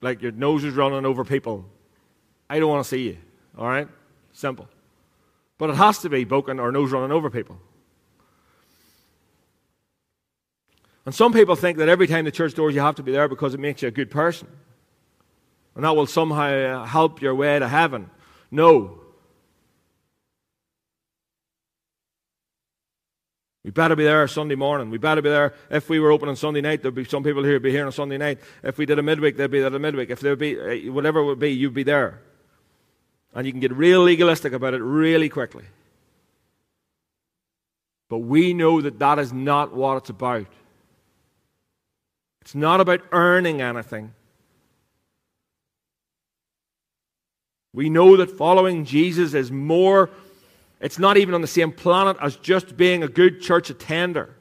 like 0.00 0.20
your 0.20 0.32
nose 0.32 0.64
is 0.64 0.74
running 0.74 1.06
over 1.06 1.24
people, 1.24 1.64
I 2.50 2.58
don't 2.58 2.68
want 2.68 2.84
to 2.84 2.88
see 2.88 3.06
you. 3.06 3.18
All 3.56 3.68
right? 3.68 3.86
Simple. 4.32 4.68
But 5.56 5.70
it 5.70 5.76
has 5.76 6.00
to 6.00 6.08
be 6.08 6.24
broken 6.24 6.58
or 6.58 6.72
nose 6.72 6.90
running 6.90 7.12
over 7.12 7.30
people. 7.30 7.60
And 11.04 11.14
some 11.14 11.32
people 11.32 11.56
think 11.56 11.78
that 11.78 11.88
every 11.88 12.06
time 12.06 12.24
the 12.24 12.30
church 12.30 12.54
doors, 12.54 12.74
you 12.74 12.80
have 12.80 12.94
to 12.96 13.02
be 13.02 13.12
there 13.12 13.28
because 13.28 13.54
it 13.54 13.60
makes 13.60 13.82
you 13.82 13.88
a 13.88 13.92
good 13.92 14.10
person. 14.10 14.48
And 15.74 15.84
that 15.84 15.96
will 15.96 16.06
somehow 16.06 16.84
help 16.84 17.20
your 17.20 17.34
way 17.34 17.58
to 17.58 17.66
heaven. 17.66 18.10
No. 18.50 19.00
We 23.64 23.70
better 23.70 23.96
be 23.96 24.04
there 24.04 24.26
Sunday 24.28 24.56
morning. 24.56 24.90
We 24.90 24.98
better 24.98 25.22
be 25.22 25.30
there. 25.30 25.54
If 25.70 25.88
we 25.88 26.00
were 26.00 26.10
open 26.10 26.28
on 26.28 26.36
Sunday 26.36 26.60
night, 26.60 26.82
there'd 26.82 26.94
be 26.94 27.04
some 27.04 27.22
people 27.22 27.42
here 27.42 27.54
would 27.54 27.62
be 27.62 27.70
here 27.70 27.86
on 27.86 27.92
Sunday 27.92 28.18
night. 28.18 28.40
If 28.62 28.76
we 28.76 28.86
did 28.86 28.98
a 28.98 29.02
midweek, 29.02 29.36
they'd 29.36 29.50
be 29.50 29.60
there 29.60 29.74
a 29.74 29.78
midweek. 29.78 30.10
If 30.10 30.20
there 30.20 30.32
would 30.32 30.38
be 30.38 30.58
eh, 30.58 30.90
whatever 30.90 31.20
it 31.20 31.24
would 31.26 31.38
be, 31.38 31.50
you'd 31.52 31.74
be 31.74 31.84
there. 31.84 32.20
And 33.34 33.46
you 33.46 33.52
can 33.52 33.60
get 33.60 33.72
real 33.72 34.02
legalistic 34.02 34.52
about 34.52 34.74
it 34.74 34.82
really 34.82 35.28
quickly. 35.28 35.64
But 38.08 38.18
we 38.18 38.52
know 38.52 38.80
that 38.80 38.98
that 38.98 39.18
is 39.18 39.32
not 39.32 39.72
what 39.72 39.96
it's 39.96 40.10
about. 40.10 40.48
It's 42.42 42.56
not 42.56 42.80
about 42.80 43.00
earning 43.12 43.62
anything. 43.62 44.12
We 47.72 47.88
know 47.88 48.16
that 48.16 48.32
following 48.32 48.84
Jesus 48.84 49.32
is 49.32 49.52
more, 49.52 50.10
it's 50.80 50.98
not 50.98 51.16
even 51.16 51.34
on 51.34 51.40
the 51.40 51.46
same 51.46 51.70
planet 51.70 52.16
as 52.20 52.34
just 52.36 52.76
being 52.76 53.04
a 53.04 53.08
good 53.08 53.40
church 53.40 53.70
attender. 53.70 54.34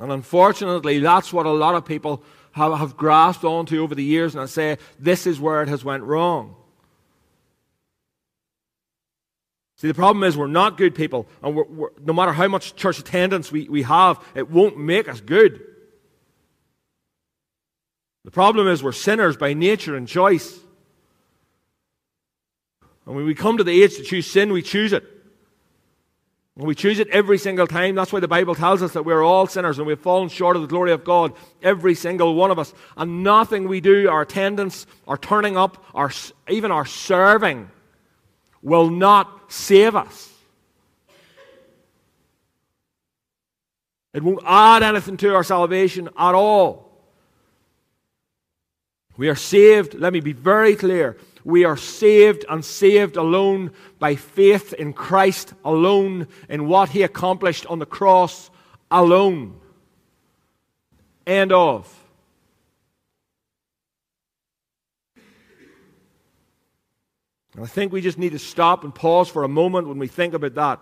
And 0.00 0.10
unfortunately, 0.10 0.98
that's 0.98 1.32
what 1.32 1.46
a 1.46 1.50
lot 1.50 1.76
of 1.76 1.84
people 1.84 2.24
have, 2.52 2.76
have 2.76 2.96
grasped 2.96 3.44
onto 3.44 3.80
over 3.80 3.94
the 3.94 4.02
years, 4.02 4.34
and 4.34 4.42
I 4.42 4.46
say 4.46 4.78
this 4.98 5.24
is 5.24 5.38
where 5.38 5.62
it 5.62 5.68
has 5.68 5.84
went 5.84 6.02
wrong. 6.02 6.56
See, 9.84 9.88
the 9.88 9.92
problem 9.92 10.24
is 10.24 10.34
we're 10.34 10.46
not 10.46 10.78
good 10.78 10.94
people, 10.94 11.26
and 11.42 11.54
we're, 11.54 11.64
we're, 11.64 11.88
no 12.02 12.14
matter 12.14 12.32
how 12.32 12.48
much 12.48 12.74
church 12.74 12.98
attendance 12.98 13.52
we, 13.52 13.68
we 13.68 13.82
have, 13.82 14.18
it 14.34 14.50
won't 14.50 14.78
make 14.78 15.10
us 15.10 15.20
good. 15.20 15.62
The 18.24 18.30
problem 18.30 18.66
is 18.66 18.82
we're 18.82 18.92
sinners 18.92 19.36
by 19.36 19.52
nature 19.52 19.94
and 19.94 20.08
choice. 20.08 20.58
And 23.04 23.14
when 23.14 23.26
we 23.26 23.34
come 23.34 23.58
to 23.58 23.62
the 23.62 23.82
age 23.82 23.96
to 23.96 24.02
choose 24.02 24.26
sin, 24.26 24.54
we 24.54 24.62
choose 24.62 24.94
it. 24.94 25.04
And 26.56 26.66
we 26.66 26.74
choose 26.74 26.98
it 26.98 27.08
every 27.08 27.36
single 27.36 27.66
time. 27.66 27.94
That's 27.94 28.10
why 28.10 28.20
the 28.20 28.26
Bible 28.26 28.54
tells 28.54 28.82
us 28.82 28.94
that 28.94 29.04
we're 29.04 29.22
all 29.22 29.46
sinners 29.46 29.76
and 29.76 29.86
we've 29.86 30.00
fallen 30.00 30.30
short 30.30 30.56
of 30.56 30.62
the 30.62 30.68
glory 30.68 30.92
of 30.92 31.04
God, 31.04 31.34
every 31.62 31.94
single 31.94 32.34
one 32.34 32.50
of 32.50 32.58
us. 32.58 32.72
And 32.96 33.22
nothing 33.22 33.68
we 33.68 33.82
do, 33.82 34.08
our 34.08 34.22
attendance, 34.22 34.86
our 35.06 35.18
turning 35.18 35.58
up, 35.58 35.84
our, 35.92 36.10
even 36.48 36.70
our 36.70 36.86
serving, 36.86 37.68
will 38.62 38.88
not 38.88 39.43
save 39.54 39.94
us. 39.96 40.30
It 44.12 44.22
won't 44.22 44.44
add 44.44 44.82
anything 44.82 45.16
to 45.18 45.34
our 45.34 45.44
salvation 45.44 46.08
at 46.16 46.34
all. 46.34 46.90
We 49.16 49.28
are 49.28 49.36
saved, 49.36 49.94
let 49.94 50.12
me 50.12 50.20
be 50.20 50.32
very 50.32 50.76
clear. 50.76 51.16
We 51.44 51.64
are 51.64 51.76
saved 51.76 52.44
and 52.48 52.64
saved 52.64 53.16
alone 53.16 53.70
by 53.98 54.16
faith 54.16 54.72
in 54.72 54.92
Christ 54.92 55.52
alone, 55.64 56.26
in 56.48 56.68
what 56.68 56.88
He 56.90 57.02
accomplished 57.02 57.66
on 57.66 57.78
the 57.78 57.86
cross 57.86 58.50
alone. 58.90 59.60
End 61.26 61.52
of. 61.52 62.03
And 67.54 67.64
I 67.64 67.66
think 67.66 67.92
we 67.92 68.00
just 68.00 68.18
need 68.18 68.32
to 68.32 68.38
stop 68.38 68.84
and 68.84 68.94
pause 68.94 69.28
for 69.28 69.44
a 69.44 69.48
moment 69.48 69.88
when 69.88 69.98
we 69.98 70.08
think 70.08 70.34
about 70.34 70.54
that. 70.54 70.80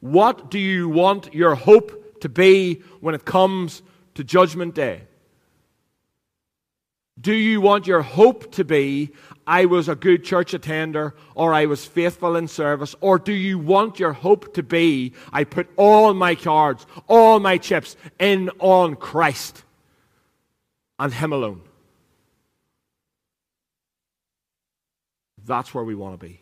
What 0.00 0.50
do 0.50 0.58
you 0.58 0.88
want 0.88 1.32
your 1.32 1.54
hope 1.54 2.20
to 2.20 2.28
be 2.28 2.82
when 3.00 3.14
it 3.14 3.24
comes 3.24 3.82
to 4.14 4.24
Judgment 4.24 4.74
Day? 4.74 5.02
Do 7.20 7.32
you 7.32 7.60
want 7.60 7.86
your 7.86 8.02
hope 8.02 8.52
to 8.52 8.64
be, 8.64 9.10
I 9.46 9.66
was 9.66 9.88
a 9.88 9.94
good 9.94 10.24
church 10.24 10.54
attender, 10.54 11.14
or 11.34 11.54
I 11.54 11.66
was 11.66 11.84
faithful 11.84 12.36
in 12.36 12.48
service? 12.48 12.94
Or 13.00 13.18
do 13.18 13.32
you 13.32 13.58
want 13.58 14.00
your 14.00 14.12
hope 14.12 14.54
to 14.54 14.62
be, 14.62 15.12
I 15.32 15.44
put 15.44 15.68
all 15.76 16.14
my 16.14 16.34
cards, 16.34 16.86
all 17.08 17.38
my 17.38 17.58
chips 17.58 17.96
in 18.18 18.50
on 18.58 18.96
Christ 18.96 19.62
and 20.98 21.12
Him 21.12 21.32
alone? 21.32 21.62
That's 25.44 25.74
where 25.74 25.84
we 25.84 25.94
want 25.94 26.18
to 26.18 26.26
be. 26.26 26.40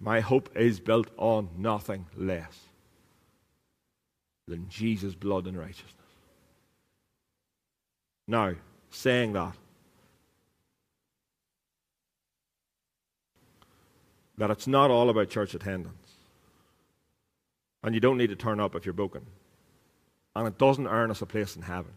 My 0.00 0.20
hope 0.20 0.56
is 0.56 0.80
built 0.80 1.08
on 1.18 1.50
nothing 1.58 2.06
less 2.16 2.58
than 4.48 4.68
Jesus' 4.68 5.14
blood 5.14 5.46
and 5.46 5.58
righteousness. 5.58 5.94
Now, 8.26 8.54
saying 8.90 9.34
that, 9.34 9.54
that 14.38 14.50
it's 14.50 14.66
not 14.66 14.90
all 14.90 15.10
about 15.10 15.28
church 15.28 15.54
attendance. 15.54 15.94
And 17.82 17.94
you 17.94 18.00
don't 18.00 18.18
need 18.18 18.28
to 18.28 18.36
turn 18.36 18.60
up 18.60 18.74
if 18.74 18.86
you're 18.86 18.92
broken. 18.92 19.26
And 20.34 20.46
it 20.46 20.58
doesn't 20.58 20.86
earn 20.86 21.10
us 21.10 21.22
a 21.22 21.26
place 21.26 21.56
in 21.56 21.62
heaven. 21.62 21.92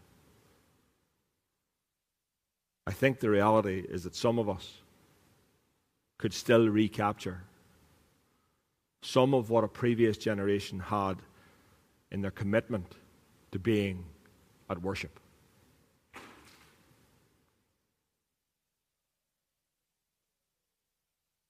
I 2.86 2.92
think 2.92 3.20
the 3.20 3.30
reality 3.30 3.84
is 3.88 4.04
that 4.04 4.14
some 4.14 4.38
of 4.38 4.48
us 4.48 4.78
could 6.18 6.34
still 6.34 6.68
recapture 6.68 7.42
some 9.02 9.34
of 9.34 9.50
what 9.50 9.64
a 9.64 9.68
previous 9.68 10.16
generation 10.16 10.78
had 10.80 11.16
in 12.10 12.22
their 12.22 12.30
commitment 12.30 12.94
to 13.52 13.58
being 13.58 14.04
at 14.70 14.80
worship. 14.80 15.20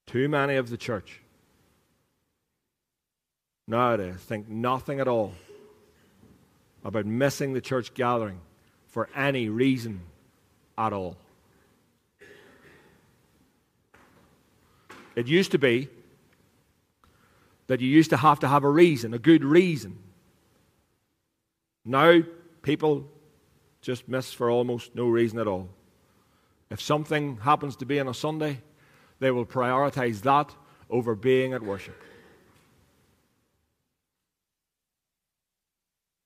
Too 0.06 0.28
many 0.28 0.56
of 0.56 0.70
the 0.70 0.76
church 0.76 1.20
nowadays 3.66 4.16
think 4.16 4.48
nothing 4.48 5.00
at 5.00 5.08
all 5.08 5.32
about 6.84 7.06
missing 7.06 7.52
the 7.52 7.60
church 7.60 7.94
gathering 7.94 8.40
for 8.86 9.08
any 9.16 9.48
reason 9.48 10.00
at 10.76 10.92
all. 10.92 11.16
It 15.16 15.26
used 15.26 15.52
to 15.52 15.58
be 15.58 15.88
that 17.66 17.80
you 17.80 17.88
used 17.88 18.10
to 18.10 18.16
have 18.16 18.40
to 18.40 18.48
have 18.48 18.64
a 18.64 18.70
reason, 18.70 19.14
a 19.14 19.18
good 19.18 19.44
reason. 19.44 19.98
Now, 21.84 22.22
people 22.62 23.08
just 23.80 24.08
miss 24.08 24.32
for 24.32 24.50
almost 24.50 24.94
no 24.94 25.08
reason 25.08 25.38
at 25.38 25.46
all. 25.46 25.68
If 26.70 26.80
something 26.80 27.36
happens 27.38 27.76
to 27.76 27.86
be 27.86 28.00
on 28.00 28.08
a 28.08 28.14
Sunday, 28.14 28.60
they 29.20 29.30
will 29.30 29.46
prioritize 29.46 30.22
that 30.22 30.54
over 30.90 31.14
being 31.14 31.52
at 31.52 31.62
worship. 31.62 32.00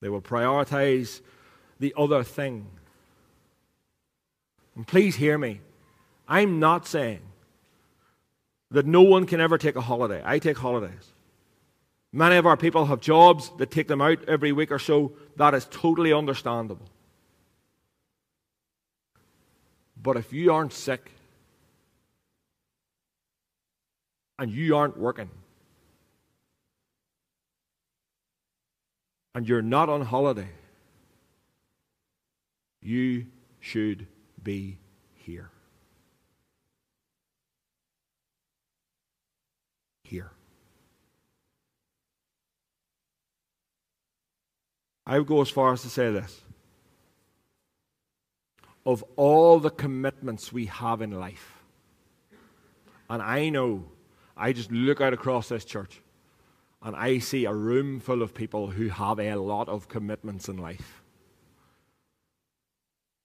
They 0.01 0.09
will 0.09 0.23
prioritize 0.23 1.21
the 1.81 1.93
other 1.97 2.23
thing. 2.23 2.67
And 4.77 4.87
please 4.87 5.17
hear 5.17 5.37
me. 5.37 5.61
I'm 6.29 6.61
not 6.61 6.87
saying 6.87 7.21
that 8.71 8.87
no 8.87 9.03
one 9.03 9.27
can 9.27 9.41
ever 9.41 9.59
take 9.59 9.77
a 9.77 9.81
holiday. 9.81 10.23
I 10.25 10.39
take 10.39 10.59
holidays. 10.59 11.13
Many 12.13 12.37
of 12.37 12.47
our 12.47 12.57
people 12.57 12.87
have 12.87 13.01
jobs 13.01 13.51
that 13.59 13.71
take 13.71 13.89
them 13.89 14.01
out 14.01 14.29
every 14.29 14.53
week 14.53 14.71
or 14.73 14.79
so. 14.79 15.13
That 15.37 15.55
is 15.55 15.67
totally 15.71 16.13
understandable. 16.13 16.89
But 20.01 20.17
if 20.17 20.33
you 20.33 20.53
aren't 20.53 20.73
sick 20.73 21.11
and 24.39 24.51
you 24.51 24.77
aren't 24.77 24.97
working 24.97 25.31
and 29.35 29.49
you're 29.49 29.63
not 29.63 29.89
on 29.89 30.03
holiday, 30.03 30.49
you 32.81 33.27
should 33.61 34.07
be 34.43 34.79
here. 35.15 35.51
I 45.09 45.19
would 45.19 45.27
go 45.27 45.41
as 45.41 45.49
far 45.49 45.73
as 45.73 45.83
to 45.83 45.89
say 45.89 46.13
this. 46.13 46.43
Of 48.85 49.03
all 49.17 49.59
the 49.59 49.71
commitments 49.71 50.53
we 50.53 50.67
have 50.67 51.01
in 51.01 51.13
life, 51.13 51.63
and 53.09 53.23
I 53.23 53.49
know, 53.49 53.87
I 54.37 54.53
just 54.53 54.71
look 54.71 55.01
out 55.01 55.15
across 55.15 55.49
this 55.49 55.65
church 55.65 56.03
and 56.83 56.95
I 56.95 57.19
see 57.19 57.45
a 57.47 57.53
room 57.53 58.01
full 58.01 58.23
of 58.23 58.35
people 58.35 58.71
who 58.71 58.89
have 58.89 59.19
a 59.19 59.35
lot 59.35 59.69
of 59.69 59.89
commitments 59.89 60.49
in 60.49 60.59
life. 60.59 61.03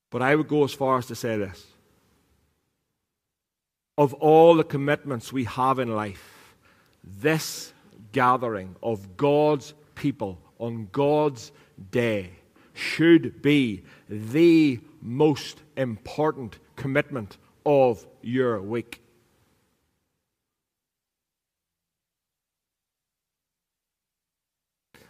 But 0.09 0.21
I 0.21 0.35
would 0.35 0.47
go 0.47 0.63
as 0.63 0.73
far 0.73 0.97
as 0.97 1.07
to 1.07 1.15
say 1.15 1.37
this. 1.37 1.67
Of 3.97 4.13
all 4.15 4.55
the 4.55 4.63
commitments 4.63 5.31
we 5.31 5.43
have 5.43 5.79
in 5.79 5.95
life, 5.95 6.55
this 7.03 7.73
gathering 8.11 8.75
of 8.81 9.17
God's 9.17 9.73
people 9.95 10.39
on 10.57 10.87
God's 10.91 11.51
day 11.91 12.31
should 12.73 13.41
be 13.41 13.83
the 14.09 14.79
most 15.01 15.61
important 15.77 16.57
commitment 16.75 17.37
of 17.65 18.05
your 18.21 18.61
week. 18.61 19.01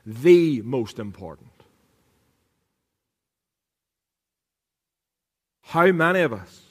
The 0.06 0.62
most 0.62 1.00
important. 1.00 1.50
How 5.62 5.92
many 5.92 6.20
of 6.22 6.34
us, 6.34 6.62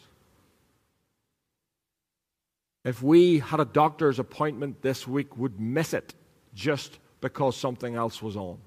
if 2.85 3.03
we 3.03 3.39
had 3.39 3.59
a 3.59 3.65
doctor's 3.65 4.19
appointment 4.19 4.83
this 4.83 5.09
week, 5.09 5.37
would 5.37 5.59
miss 5.59 5.95
it 5.95 6.15
just 6.55 6.99
because 7.21 7.57
something 7.57 7.95
else 7.95 8.21
was 8.21 8.37
on? 8.37 8.59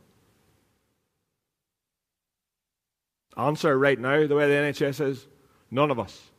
Answer 3.37 3.77
right 3.77 3.99
now, 3.99 4.25
the 4.25 4.35
way 4.35 4.47
the 4.47 4.53
NHS 4.53 5.05
is 5.05 5.27
none 5.69 5.91
of 5.91 5.99
us. 5.99 6.31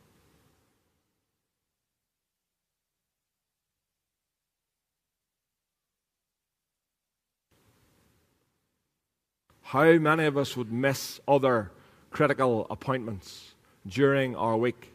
How 9.61 9.91
many 9.93 10.23
of 10.23 10.37
us 10.37 10.55
would 10.55 10.71
miss 10.71 11.19
other 11.27 11.71
critical 12.09 12.65
appointments 12.69 13.53
during 13.85 14.33
our 14.35 14.55
week 14.55 14.93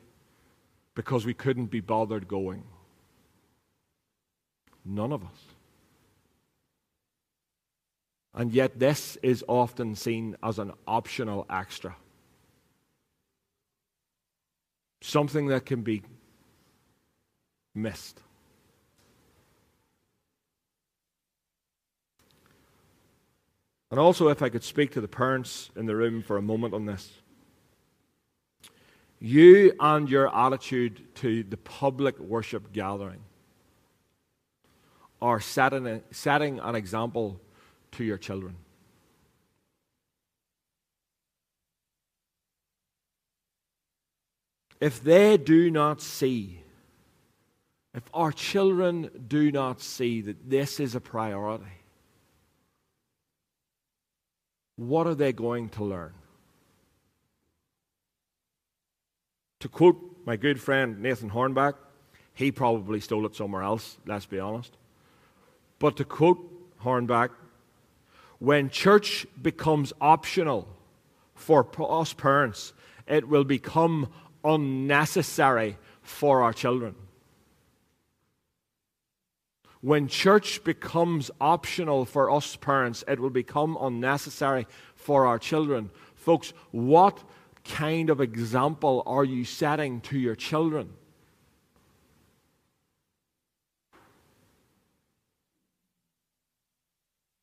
because 0.95 1.27
we 1.27 1.35
couldn't 1.35 1.67
be 1.67 1.81
bothered 1.81 2.27
going? 2.27 2.65
None 4.85 5.13
of 5.13 5.23
us. 5.23 5.52
And 8.35 8.53
yet, 8.53 8.79
this 8.79 9.19
is 9.23 9.45
often 9.47 9.95
seen 9.95 10.37
as 10.43 10.59
an 10.59 10.73
optional 10.87 11.47
extra. 11.51 11.97
Something 15.03 15.49
that 15.49 15.67
can 15.67 15.83
be 15.83 16.03
missed. 17.75 18.21
And 23.91 24.01
also, 24.01 24.29
if 24.29 24.41
I 24.41 24.49
could 24.49 24.65
speak 24.65 24.93
to 24.93 25.03
the 25.03 25.09
parents 25.09 25.71
in 25.77 25.85
the 25.85 25.95
room 25.95 26.23
for 26.23 26.39
a 26.39 26.43
moment 26.43 26.73
on 26.73 26.87
this. 26.87 27.11
You 29.21 29.75
and 29.79 30.09
your 30.09 30.35
attitude 30.35 31.15
to 31.17 31.43
the 31.43 31.59
public 31.59 32.19
worship 32.19 32.73
gathering 32.73 33.21
are 35.21 35.41
setting, 35.41 36.03
setting 36.11 36.59
an 36.61 36.75
example 36.75 37.39
to 37.93 38.05
your 38.05 38.19
children. 38.19 38.57
If 44.81 45.03
they 45.03 45.37
do 45.37 45.71
not 45.71 46.03
see, 46.03 46.61
if 47.95 48.03
our 48.13 48.33
children 48.33 49.11
do 49.29 49.53
not 49.53 49.81
see 49.81 50.21
that 50.23 50.51
this 50.51 50.81
is 50.81 50.97
a 50.97 51.01
priority, 51.01 51.65
what 54.77 55.07
are 55.07 55.15
they 55.15 55.33
going 55.33 55.69
to 55.71 55.85
learn? 55.85 56.15
To 59.61 59.69
quote 59.69 60.01
my 60.27 60.37
good 60.37 60.61
friend 60.61 60.99
Nathan 61.01 61.31
Hornback, 61.31 61.75
he 62.35 62.51
probably 62.51 62.99
stole 62.99 63.27
it 63.27 63.37
somewhere 63.37 63.63
else, 63.63 63.99
let's 64.07 64.27
be 64.27 64.41
honest. 64.41 64.77
But 65.79 65.97
to 65.99 66.05
quote 66.05 66.39
Hornback, 66.83 67.31
when 68.43 68.71
church 68.71 69.25
becomes 69.41 69.93
optional 70.01 70.67
for 71.37 71.65
us 71.79 72.13
parents, 72.13 72.73
it 73.07 73.29
will 73.29 73.45
become 73.45 74.09
unnecessary 74.43 75.79
for 76.03 76.43
our 76.43 76.53
children. 76.53 76.97
When 79.81 80.09
church 80.09 80.65
becomes 80.65 81.31
optional 81.41 82.05
for 82.05 82.33
us 82.33 82.57
parents, 82.57 83.05
it 83.07 83.21
will 83.21 83.31
become 83.31 83.79
unnecessary 83.81 84.67
for 84.97 85.25
our 85.25 85.39
children. 85.39 85.91
Folks, 86.17 86.53
what 86.73 87.23
kind 87.63 88.11
of 88.11 88.21
example 88.21 89.05
are 89.07 89.25
you 89.25 89.45
setting 89.45 90.01
to 90.01 90.19
your 90.19 90.35
children? 90.35 90.95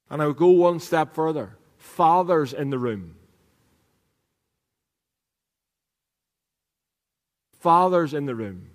And 0.10 0.22
I 0.22 0.28
would 0.28 0.38
go 0.38 0.50
one 0.50 0.80
step 0.80 1.14
further. 1.14 1.58
Fathers 1.78 2.54
in 2.54 2.70
the 2.70 2.80
room. 2.80 3.16
Fathers 7.60 8.14
in 8.14 8.26
the 8.26 8.36
room. 8.36 8.70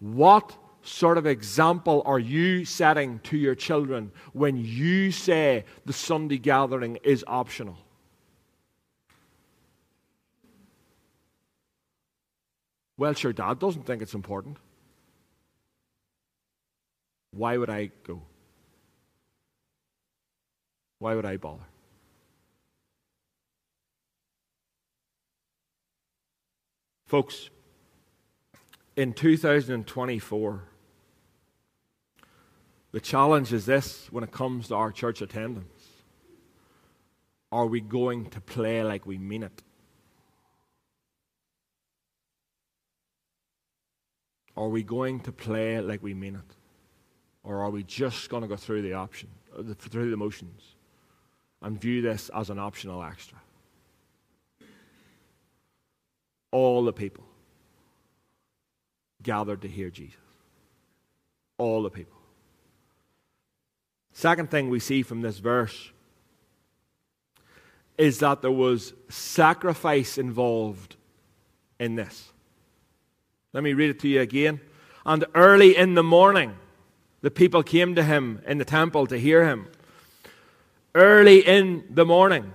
What 0.00 0.56
sort 0.82 1.18
of 1.18 1.26
example 1.26 2.02
are 2.06 2.18
you 2.18 2.64
setting 2.64 3.18
to 3.20 3.36
your 3.36 3.54
children 3.54 4.10
when 4.32 4.56
you 4.56 5.12
say 5.12 5.64
the 5.84 5.92
Sunday 5.92 6.38
gathering 6.38 6.96
is 7.02 7.24
optional? 7.26 7.78
Well, 12.96 13.14
sure, 13.14 13.32
dad 13.32 13.58
doesn't 13.58 13.86
think 13.86 14.02
it's 14.02 14.14
important. 14.14 14.58
Why 17.30 17.56
would 17.56 17.70
I 17.70 17.90
go? 18.04 18.22
Why 21.00 21.14
would 21.14 21.24
I 21.24 21.38
bother? 21.38 21.64
Folks, 27.06 27.48
in 28.96 29.14
2024, 29.14 30.62
the 32.92 33.00
challenge 33.00 33.52
is 33.52 33.64
this 33.64 34.08
when 34.12 34.22
it 34.22 34.30
comes 34.30 34.68
to 34.68 34.74
our 34.74 34.92
church 34.92 35.22
attendance. 35.22 35.88
Are 37.50 37.66
we 37.66 37.80
going 37.80 38.26
to 38.26 38.40
play 38.40 38.84
like 38.84 39.06
we 39.06 39.16
mean 39.16 39.42
it? 39.42 39.62
Are 44.54 44.68
we 44.68 44.82
going 44.82 45.20
to 45.20 45.32
play 45.32 45.80
like 45.80 46.02
we 46.02 46.12
mean 46.12 46.34
it? 46.34 46.56
Or 47.42 47.60
are 47.60 47.70
we 47.70 47.84
just 47.84 48.28
going 48.28 48.42
to 48.42 48.48
go 48.48 48.56
through 48.56 48.82
the 48.82 48.92
option, 48.92 49.30
uh, 49.58 49.62
through 49.78 50.10
the 50.10 50.16
motions, 50.18 50.76
and 51.62 51.80
view 51.80 52.02
this 52.02 52.30
as 52.34 52.50
an 52.50 52.58
optional 52.58 53.02
extra? 53.02 53.38
All 56.52 56.84
the 56.84 56.92
people 56.92 57.24
gathered 59.22 59.62
to 59.62 59.68
hear 59.68 59.90
Jesus. 59.90 60.16
All 61.58 61.82
the 61.82 61.90
people. 61.90 62.18
Second 64.12 64.50
thing 64.50 64.70
we 64.70 64.80
see 64.80 65.02
from 65.02 65.22
this 65.22 65.38
verse 65.38 65.92
is 67.96 68.18
that 68.20 68.40
there 68.42 68.50
was 68.50 68.94
sacrifice 69.08 70.16
involved 70.16 70.96
in 71.78 71.96
this. 71.96 72.32
Let 73.52 73.62
me 73.62 73.72
read 73.72 73.90
it 73.90 73.98
to 74.00 74.08
you 74.08 74.20
again. 74.20 74.60
And 75.04 75.24
early 75.34 75.76
in 75.76 75.94
the 75.94 76.02
morning, 76.02 76.56
the 77.20 77.30
people 77.30 77.62
came 77.62 77.94
to 77.94 78.02
him 78.02 78.42
in 78.46 78.58
the 78.58 78.64
temple 78.64 79.06
to 79.06 79.18
hear 79.18 79.46
him. 79.46 79.68
Early 80.94 81.46
in 81.46 81.84
the 81.90 82.04
morning. 82.04 82.52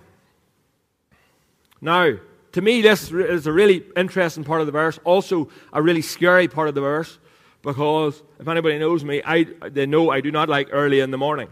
Now, 1.82 2.16
to 2.54 2.62
me, 2.62 2.82
this 2.82 3.12
is 3.12 3.48
a 3.48 3.52
really 3.52 3.84
interesting 3.96 4.44
part 4.44 4.62
of 4.62 4.66
the 4.66 4.72
verse, 4.72 5.00
also 5.04 5.50
a 5.74 5.82
really 5.82 6.02
scary 6.02 6.48
part 6.48 6.68
of 6.68 6.76
the 6.76 6.82
verse, 6.82 7.20
because 7.62 8.22
if 8.40 8.48
anybody 8.48 8.80
knows 8.80 9.04
me, 9.04 9.22
I, 9.26 9.44
they 9.44 9.86
know 9.86 10.10
I 10.10 10.22
do 10.22 10.32
not 10.32 10.50
like 10.50 10.70
early 10.72 11.00
in 11.00 11.12
the 11.12 11.18
morning. 11.18 11.50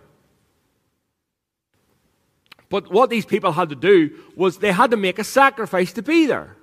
But 2.70 2.92
what 2.92 3.10
these 3.10 3.26
people 3.26 3.52
had 3.52 3.70
to 3.70 3.76
do 3.76 4.18
was 4.36 4.58
they 4.58 4.72
had 4.72 4.92
to 4.92 4.98
make 4.98 5.20
a 5.20 5.24
sacrifice 5.24 5.94
to 5.94 6.02
be 6.02 6.26
there. 6.26 6.56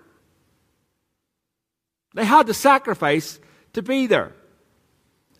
They 2.14 2.24
had 2.24 2.46
to 2.48 2.54
sacrifice 2.54 3.38
to 3.74 3.82
be 3.82 4.06
there. 4.06 4.32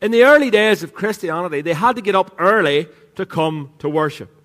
In 0.00 0.12
the 0.12 0.24
early 0.24 0.50
days 0.50 0.82
of 0.82 0.94
Christianity, 0.94 1.60
they 1.60 1.74
had 1.74 1.96
to 1.96 2.02
get 2.02 2.14
up 2.14 2.36
early 2.38 2.86
to 3.16 3.26
come 3.26 3.72
to 3.80 3.88
worship. 3.88 4.39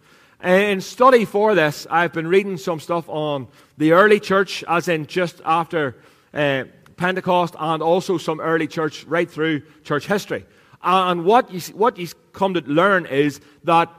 In 0.45 0.79
study 0.79 1.25
for 1.25 1.55
this, 1.55 1.87
I've 1.89 2.13
been 2.13 2.27
reading 2.27 2.57
some 2.57 2.79
stuff 2.79 3.09
on 3.09 3.47
the 3.79 3.93
early 3.93 4.19
church, 4.19 4.63
as 4.67 4.87
in 4.87 5.07
just 5.07 5.41
after 5.43 5.95
uh, 6.35 6.65
Pentecost, 6.97 7.55
and 7.57 7.81
also 7.81 8.19
some 8.19 8.39
early 8.39 8.67
church 8.67 9.05
right 9.05 9.29
through 9.29 9.63
church 9.83 10.05
history. 10.05 10.45
And 10.83 11.25
what 11.25 11.51
you, 11.51 11.61
what 11.73 11.97
you 11.97 12.07
come 12.31 12.53
to 12.53 12.61
learn 12.61 13.07
is 13.07 13.41
that 13.63 13.91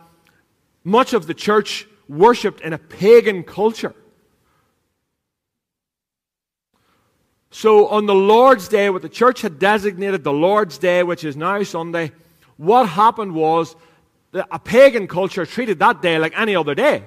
much 0.85 1.15
of 1.15 1.27
the 1.27 1.35
church 1.35 1.89
worshipped 2.09 2.61
in 2.61 2.73
a 2.73 2.79
pagan 2.79 3.43
culture. 3.43 3.93
So 7.51 7.89
on 7.89 8.07
the 8.07 8.15
Lord's 8.15 8.69
Day, 8.69 8.89
what 8.89 9.03
the 9.03 9.09
church 9.09 9.41
had 9.41 9.59
designated 9.59 10.23
the 10.23 10.33
Lord's 10.33 10.79
Day, 10.79 11.03
which 11.03 11.25
is 11.25 11.37
now 11.37 11.61
Sunday, 11.65 12.13
what 12.57 12.89
happened 12.89 13.35
was 13.35 13.75
a 14.51 14.59
pagan 14.59 15.07
culture 15.07 15.47
treated 15.47 15.79
that 15.79 16.03
day 16.03 16.19
like 16.19 16.33
any 16.37 16.57
other 16.57 16.75
day. 16.75 17.05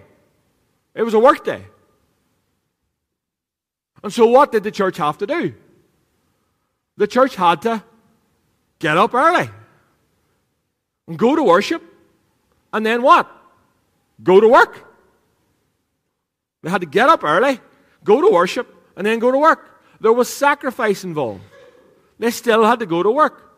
It 0.95 1.03
was 1.03 1.13
a 1.13 1.19
work 1.19 1.43
day. 1.45 1.63
And 4.03 4.13
so 4.13 4.25
what 4.25 4.51
did 4.51 4.63
the 4.63 4.71
church 4.71 4.97
have 4.97 5.17
to 5.19 5.27
do? 5.27 5.53
The 6.97 7.07
church 7.07 7.35
had 7.35 7.61
to 7.63 7.83
get 8.79 8.97
up 8.97 9.13
early 9.13 9.49
and 11.07 11.17
go 11.17 11.35
to 11.35 11.43
worship, 11.43 11.83
and 12.71 12.85
then 12.85 13.01
what? 13.01 13.29
Go 14.23 14.39
to 14.39 14.47
work. 14.47 14.85
They 16.61 16.69
had 16.69 16.81
to 16.81 16.87
get 16.87 17.09
up 17.09 17.23
early, 17.23 17.59
go 18.03 18.21
to 18.21 18.33
worship, 18.33 18.73
and 18.95 19.05
then 19.05 19.19
go 19.19 19.31
to 19.31 19.37
work. 19.37 19.81
There 20.01 20.13
was 20.13 20.29
sacrifice 20.29 21.03
involved. 21.03 21.41
They 22.19 22.31
still 22.31 22.63
had 22.65 22.79
to 22.79 22.85
go 22.85 23.01
to 23.01 23.11
work. 23.11 23.49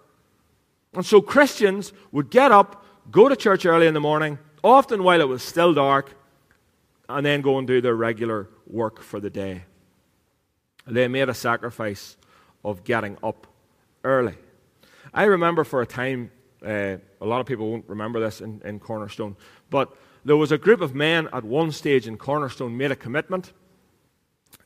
And 0.94 1.06
so 1.06 1.22
Christians 1.22 1.94
would 2.12 2.30
get 2.30 2.52
up, 2.52 2.81
go 3.10 3.30
to 3.30 3.36
church 3.36 3.66
early 3.66 3.88
in 3.88 3.94
the 3.94 4.00
morning, 4.00 4.38
often 4.64 5.04
while 5.04 5.22
it 5.22 5.28
was 5.28 5.42
still 5.42 5.74
dark, 5.74 6.16
and 7.10 7.26
then 7.26 7.42
go 7.42 7.58
and 7.58 7.68
do 7.68 7.82
their 7.82 7.96
regular 7.96 8.48
work 8.68 9.02
for 9.02 9.20
the 9.20 9.30
day. 9.30 9.64
They 10.86 11.08
made 11.08 11.30
a 11.30 11.34
sacrifice 11.34 12.18
of 12.64 12.84
getting 12.84 13.18
up 13.24 13.48
early. 14.04 14.36
I 15.14 15.24
remember 15.24 15.64
for 15.64 15.82
a 15.82 15.86
time, 15.86 16.32
uh, 16.66 16.98
a 17.20 17.26
lot 17.26 17.42
of 17.42 17.46
people 17.46 17.70
won't 17.72 17.86
remember 17.88 18.20
this 18.20 18.42
in, 18.42 18.62
in 18.64 18.80
Cornerstone, 18.80 19.36
but 19.70 19.96
there 20.24 20.38
was 20.38 20.52
a 20.52 20.58
group 20.58 20.82
of 20.82 20.94
men 20.94 21.28
at 21.34 21.44
one 21.44 21.72
stage 21.72 22.08
in 22.08 22.18
Cornerstone 22.18 22.78
made 22.78 22.92
a 22.92 22.96
commitment 22.96 23.52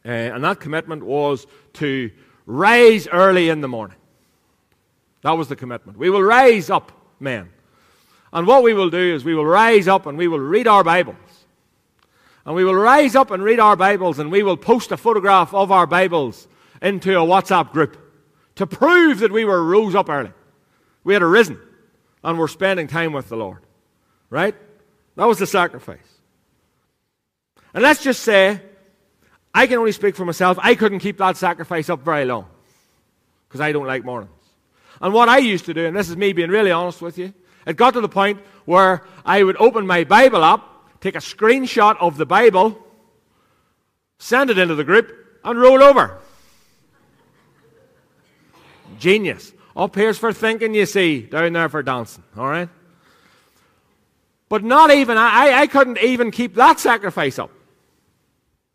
uh, 0.05 0.09
and 0.09 0.43
that 0.43 0.59
commitment 0.59 1.03
was 1.03 1.47
to 1.73 2.11
rise 2.45 3.07
early 3.07 3.49
in 3.49 3.61
the 3.61 3.67
morning. 3.67 3.97
That 5.23 5.31
was 5.31 5.47
the 5.47 5.55
commitment. 5.55 5.97
We 5.97 6.09
will 6.09 6.21
rise 6.21 6.69
up, 6.69 6.91
men. 7.19 7.49
And 8.35 8.45
what 8.45 8.63
we 8.63 8.73
will 8.73 8.89
do 8.89 9.15
is 9.15 9.23
we 9.23 9.33
will 9.33 9.45
rise 9.45 9.87
up 9.87 10.05
and 10.05 10.17
we 10.17 10.27
will 10.27 10.41
read 10.41 10.67
our 10.67 10.83
Bibles. 10.83 11.15
And 12.45 12.53
we 12.53 12.65
will 12.65 12.75
rise 12.75 13.15
up 13.15 13.31
and 13.31 13.41
read 13.41 13.61
our 13.61 13.77
Bibles 13.77 14.19
and 14.19 14.29
we 14.29 14.43
will 14.43 14.57
post 14.57 14.91
a 14.91 14.97
photograph 14.97 15.53
of 15.53 15.71
our 15.71 15.87
Bibles 15.87 16.49
into 16.81 17.13
a 17.13 17.25
WhatsApp 17.25 17.71
group 17.71 17.97
to 18.55 18.67
prove 18.67 19.19
that 19.19 19.31
we 19.31 19.45
were 19.45 19.63
rose 19.63 19.95
up 19.95 20.09
early. 20.09 20.33
We 21.05 21.13
had 21.13 21.23
arisen 21.23 21.57
and 22.25 22.37
we're 22.37 22.49
spending 22.49 22.87
time 22.87 23.13
with 23.13 23.29
the 23.29 23.37
Lord. 23.37 23.59
Right? 24.29 24.53
That 25.15 25.25
was 25.25 25.39
the 25.39 25.47
sacrifice. 25.47 25.99
And 27.73 27.83
let's 27.83 28.03
just 28.03 28.21
say 28.21 28.61
I 29.53 29.65
can 29.65 29.77
only 29.77 29.93
speak 29.93 30.17
for 30.17 30.25
myself. 30.25 30.59
I 30.61 30.75
couldn't 30.75 30.99
keep 30.99 31.19
that 31.19 31.37
sacrifice 31.37 31.89
up 31.89 32.03
very 32.03 32.25
long 32.25 32.47
because 33.47 33.61
I 33.61 33.71
don't 33.71 33.87
like 33.87 34.03
mornings. 34.03 34.31
And 34.99 35.13
what 35.13 35.29
I 35.29 35.37
used 35.37 35.65
to 35.67 35.73
do, 35.73 35.85
and 35.85 35.95
this 35.95 36.09
is 36.09 36.17
me 36.17 36.33
being 36.33 36.49
really 36.49 36.71
honest 36.71 37.01
with 37.01 37.17
you, 37.17 37.33
it 37.65 37.77
got 37.77 37.93
to 37.95 38.01
the 38.01 38.09
point 38.09 38.39
where 38.65 39.03
I 39.25 39.43
would 39.43 39.57
open 39.57 39.87
my 39.87 40.03
Bible 40.03 40.43
up, 40.43 40.99
take 41.01 41.15
a 41.15 41.19
screenshot 41.19 41.97
of 41.99 42.17
the 42.17 42.25
Bible, 42.25 42.77
send 44.19 44.49
it 44.49 44.57
into 44.57 44.75
the 44.75 44.83
group, 44.83 45.13
and 45.43 45.59
roll 45.59 45.83
over. 45.83 46.19
Genius. 48.99 49.53
Up 49.75 49.93
here's 49.93 50.17
for 50.17 50.31
thinking, 50.31 50.73
you 50.73 50.85
see, 50.85 51.21
down 51.21 51.53
there 51.53 51.67
for 51.67 51.83
dancing, 51.83 52.23
all 52.37 52.47
right? 52.47 52.69
But 54.47 54.63
not 54.63 54.91
even, 54.91 55.17
I, 55.17 55.61
I 55.61 55.67
couldn't 55.67 55.97
even 55.97 56.31
keep 56.31 56.55
that 56.55 56.79
sacrifice 56.79 57.37
up 57.39 57.51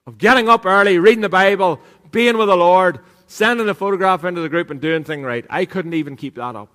of 0.06 0.18
getting 0.18 0.48
up 0.48 0.66
early, 0.66 0.98
reading 0.98 1.22
the 1.22 1.28
Bible, 1.28 1.80
being 2.10 2.36
with 2.36 2.48
the 2.48 2.56
Lord, 2.56 3.00
sending 3.26 3.68
a 3.68 3.74
photograph 3.74 4.24
into 4.24 4.40
the 4.40 4.48
group 4.48 4.70
and 4.70 4.80
doing 4.80 5.04
things 5.04 5.24
right. 5.24 5.46
I 5.48 5.64
couldn't 5.64 5.94
even 5.94 6.16
keep 6.16 6.34
that 6.34 6.56
up. 6.56 6.68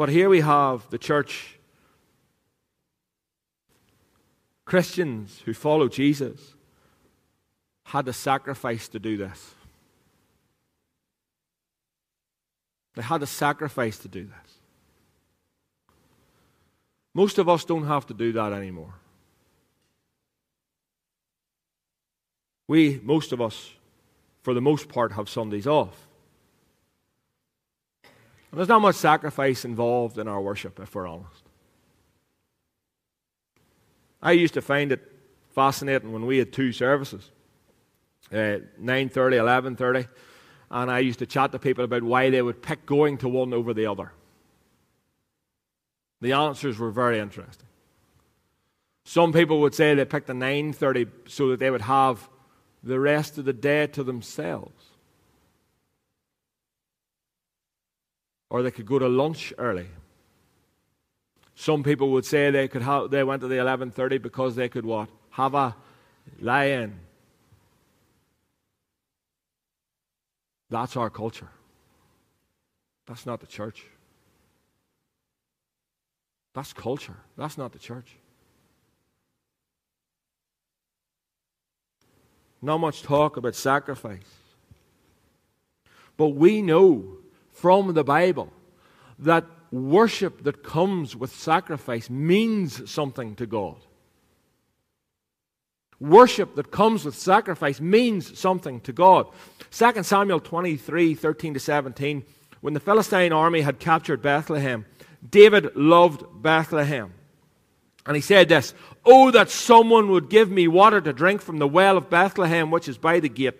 But 0.00 0.08
here 0.08 0.30
we 0.30 0.40
have 0.40 0.88
the 0.88 0.96
church 0.96 1.58
Christians 4.64 5.42
who 5.44 5.52
follow 5.52 5.88
Jesus 5.88 6.54
had 7.84 8.06
to 8.06 8.14
sacrifice 8.14 8.88
to 8.88 8.98
do 8.98 9.18
this. 9.18 9.54
They 12.94 13.02
had 13.02 13.20
to 13.20 13.26
sacrifice 13.26 13.98
to 13.98 14.08
do 14.08 14.24
this. 14.24 14.54
Most 17.12 17.36
of 17.36 17.46
us 17.50 17.66
don't 17.66 17.86
have 17.86 18.06
to 18.06 18.14
do 18.14 18.32
that 18.32 18.54
anymore. 18.54 18.94
We, 22.66 23.02
most 23.04 23.32
of 23.32 23.42
us, 23.42 23.72
for 24.40 24.54
the 24.54 24.62
most 24.62 24.88
part, 24.88 25.12
have 25.12 25.28
Sundays 25.28 25.66
off. 25.66 26.06
There's 28.52 28.68
not 28.68 28.80
much 28.80 28.96
sacrifice 28.96 29.64
involved 29.64 30.18
in 30.18 30.26
our 30.26 30.40
worship, 30.40 30.80
if 30.80 30.94
we're 30.94 31.06
honest. 31.06 31.44
I 34.22 34.32
used 34.32 34.54
to 34.54 34.62
find 34.62 34.92
it 34.92 35.00
fascinating 35.54 36.12
when 36.12 36.26
we 36.26 36.38
had 36.38 36.52
two 36.52 36.72
services, 36.72 37.30
uh, 38.32 38.58
9.30, 38.80 39.12
11.30, 39.12 40.08
and 40.70 40.90
I 40.90 40.98
used 40.98 41.20
to 41.20 41.26
chat 41.26 41.52
to 41.52 41.58
people 41.58 41.84
about 41.84 42.02
why 42.02 42.30
they 42.30 42.42
would 42.42 42.60
pick 42.60 42.86
going 42.86 43.18
to 43.18 43.28
one 43.28 43.54
over 43.54 43.72
the 43.72 43.86
other. 43.86 44.12
The 46.20 46.32
answers 46.32 46.78
were 46.78 46.90
very 46.90 47.18
interesting. 47.18 47.66
Some 49.04 49.32
people 49.32 49.60
would 49.62 49.74
say 49.74 49.94
they 49.94 50.04
picked 50.04 50.26
the 50.26 50.34
9.30 50.34 51.08
so 51.26 51.48
that 51.48 51.58
they 51.58 51.70
would 51.70 51.80
have 51.82 52.28
the 52.82 53.00
rest 53.00 53.38
of 53.38 53.44
the 53.44 53.52
day 53.52 53.86
to 53.88 54.04
themselves. 54.04 54.79
Or 58.50 58.62
they 58.62 58.70
could 58.70 58.86
go 58.86 58.98
to 58.98 59.08
lunch 59.08 59.54
early. 59.56 59.86
Some 61.54 61.82
people 61.82 62.10
would 62.10 62.24
say 62.24 62.50
they 62.50 62.68
could 62.68 62.82
have, 62.82 63.10
they 63.10 63.22
went 63.22 63.42
to 63.42 63.48
the 63.48 63.56
11:30 63.56 64.20
because 64.20 64.56
they 64.56 64.68
could 64.68 64.84
what? 64.84 65.08
Have 65.30 65.54
a 65.54 65.76
lie-in. 66.40 66.98
That's 70.68 70.96
our 70.96 71.10
culture. 71.10 71.48
That's 73.06 73.26
not 73.26 73.40
the 73.40 73.46
church. 73.46 73.86
That's 76.54 76.72
culture. 76.72 77.16
That's 77.36 77.56
not 77.56 77.72
the 77.72 77.78
church. 77.78 78.16
Not 82.62 82.78
much 82.78 83.02
talk 83.02 83.36
about 83.36 83.54
sacrifice. 83.54 84.34
But 86.16 86.30
we 86.30 86.62
know 86.62 87.19
from 87.52 87.94
the 87.94 88.04
Bible 88.04 88.52
that 89.18 89.44
worship 89.70 90.42
that 90.44 90.62
comes 90.62 91.14
with 91.14 91.34
sacrifice 91.34 92.10
means 92.10 92.90
something 92.90 93.34
to 93.36 93.46
God. 93.46 93.76
Worship 96.00 96.54
that 96.54 96.70
comes 96.70 97.04
with 97.04 97.14
sacrifice 97.14 97.80
means 97.80 98.38
something 98.38 98.80
to 98.80 98.92
God. 98.92 99.26
2 99.70 100.02
Samuel 100.02 100.40
23 100.40 101.14
13 101.14 101.54
to 101.54 101.60
17, 101.60 102.24
when 102.62 102.74
the 102.74 102.80
Philistine 102.80 103.32
army 103.32 103.60
had 103.60 103.78
captured 103.78 104.22
Bethlehem, 104.22 104.86
David 105.28 105.76
loved 105.76 106.24
Bethlehem. 106.42 107.12
And 108.06 108.16
he 108.16 108.22
said 108.22 108.48
this 108.48 108.72
Oh, 109.04 109.30
that 109.30 109.50
someone 109.50 110.08
would 110.10 110.30
give 110.30 110.50
me 110.50 110.68
water 110.68 111.00
to 111.00 111.12
drink 111.12 111.42
from 111.42 111.58
the 111.58 111.68
well 111.68 111.98
of 111.98 112.08
Bethlehem, 112.08 112.70
which 112.70 112.88
is 112.88 112.96
by 112.96 113.20
the 113.20 113.28
gate. 113.28 113.58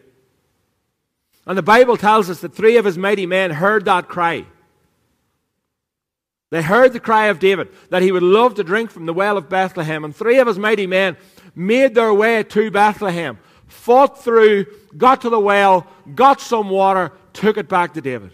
And 1.51 1.59
the 1.59 1.63
Bible 1.63 1.97
tells 1.97 2.31
us 2.31 2.43
that 2.43 2.55
three 2.55 2.77
of 2.77 2.85
his 2.85 2.97
mighty 2.97 3.27
men 3.27 3.51
heard 3.51 3.85
that 3.87 4.07
cry. 4.07 4.45
They 6.51 6.63
heard 6.63 6.93
the 6.93 7.01
cry 7.01 7.27
of 7.27 7.41
David 7.41 7.71
that 7.89 8.03
he 8.03 8.13
would 8.13 8.23
love 8.23 8.55
to 8.55 8.63
drink 8.63 8.93
from 8.93 9.05
the 9.05 9.13
well 9.13 9.37
of 9.37 9.49
Bethlehem. 9.49 10.05
And 10.05 10.15
three 10.15 10.39
of 10.39 10.47
his 10.47 10.61
mighty 10.61 10.87
men 10.87 11.17
made 11.57 11.97
their 11.97 12.15
way 12.15 12.45
to 12.45 12.71
Bethlehem, 12.71 13.37
fought 13.67 14.23
through, 14.23 14.67
got 14.97 15.23
to 15.23 15.29
the 15.29 15.41
well, 15.41 15.89
got 16.15 16.41
some 16.41 16.71
water, 16.71 17.11
took 17.33 17.57
it 17.57 17.69
back 17.69 17.95
to 17.95 18.01
David. 18.01 18.31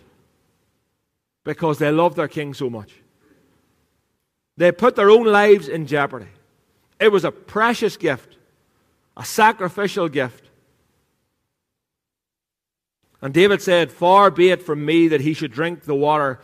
Because 1.43 1.79
they 1.79 1.91
loved 1.91 2.17
their 2.17 2.29
king 2.29 2.53
so 2.53 2.69
much. 2.69 2.93
They 4.59 4.73
put 4.73 4.95
their 4.95 5.09
own 5.09 5.25
lives 5.25 5.69
in 5.69 5.87
jeopardy. 5.87 6.29
It 7.01 7.11
was 7.11 7.25
a 7.25 7.33
precious 7.33 7.97
gift, 7.97 8.37
a 9.17 9.25
sacrificial 9.25 10.11
gift. 10.11 10.46
And 13.23 13.33
David 13.33 13.63
said, 13.63 13.91
Far 13.91 14.31
be 14.31 14.51
it 14.51 14.63
from 14.63 14.85
me 14.85 15.09
that 15.09 15.21
he 15.21 15.35
should 15.35 15.53
drink 15.53 15.85
the 15.85 15.95
water 15.95 16.41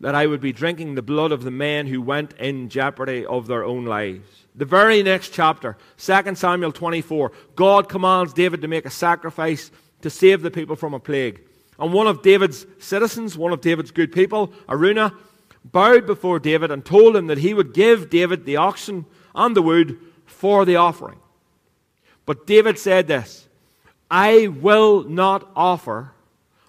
that 0.00 0.14
I 0.14 0.26
would 0.26 0.40
be 0.40 0.52
drinking 0.52 0.94
the 0.94 1.02
blood 1.02 1.32
of 1.32 1.44
the 1.44 1.50
men 1.50 1.86
who 1.86 2.02
went 2.02 2.34
in 2.34 2.68
jeopardy 2.68 3.24
of 3.24 3.46
their 3.46 3.64
own 3.64 3.84
lives. 3.84 4.26
The 4.54 4.64
very 4.64 5.02
next 5.02 5.30
chapter, 5.30 5.76
2 5.98 6.34
Samuel 6.34 6.72
24, 6.72 7.32
God 7.56 7.88
commands 7.88 8.32
David 8.32 8.62
to 8.62 8.68
make 8.68 8.86
a 8.86 8.90
sacrifice 8.90 9.70
to 10.02 10.10
save 10.10 10.42
the 10.42 10.50
people 10.50 10.76
from 10.76 10.94
a 10.94 11.00
plague. 11.00 11.40
And 11.78 11.92
one 11.92 12.06
of 12.06 12.22
David's 12.22 12.66
citizens, 12.78 13.36
one 13.36 13.52
of 13.52 13.60
David's 13.60 13.90
good 13.90 14.12
people, 14.12 14.52
Araunah, 14.68 15.14
bowed 15.64 16.06
before 16.06 16.38
David 16.38 16.70
and 16.70 16.84
told 16.84 17.16
him 17.16 17.26
that 17.26 17.38
he 17.38 17.54
would 17.54 17.74
give 17.74 18.10
David 18.10 18.44
the 18.44 18.56
oxen 18.56 19.06
and 19.34 19.56
the 19.56 19.62
wood 19.62 19.98
for 20.26 20.64
the 20.64 20.76
offering. 20.76 21.18
But 22.26 22.46
David 22.46 22.78
said 22.78 23.06
this 23.08 23.48
I 24.10 24.48
will 24.48 25.04
not 25.04 25.50
offer 25.56 26.12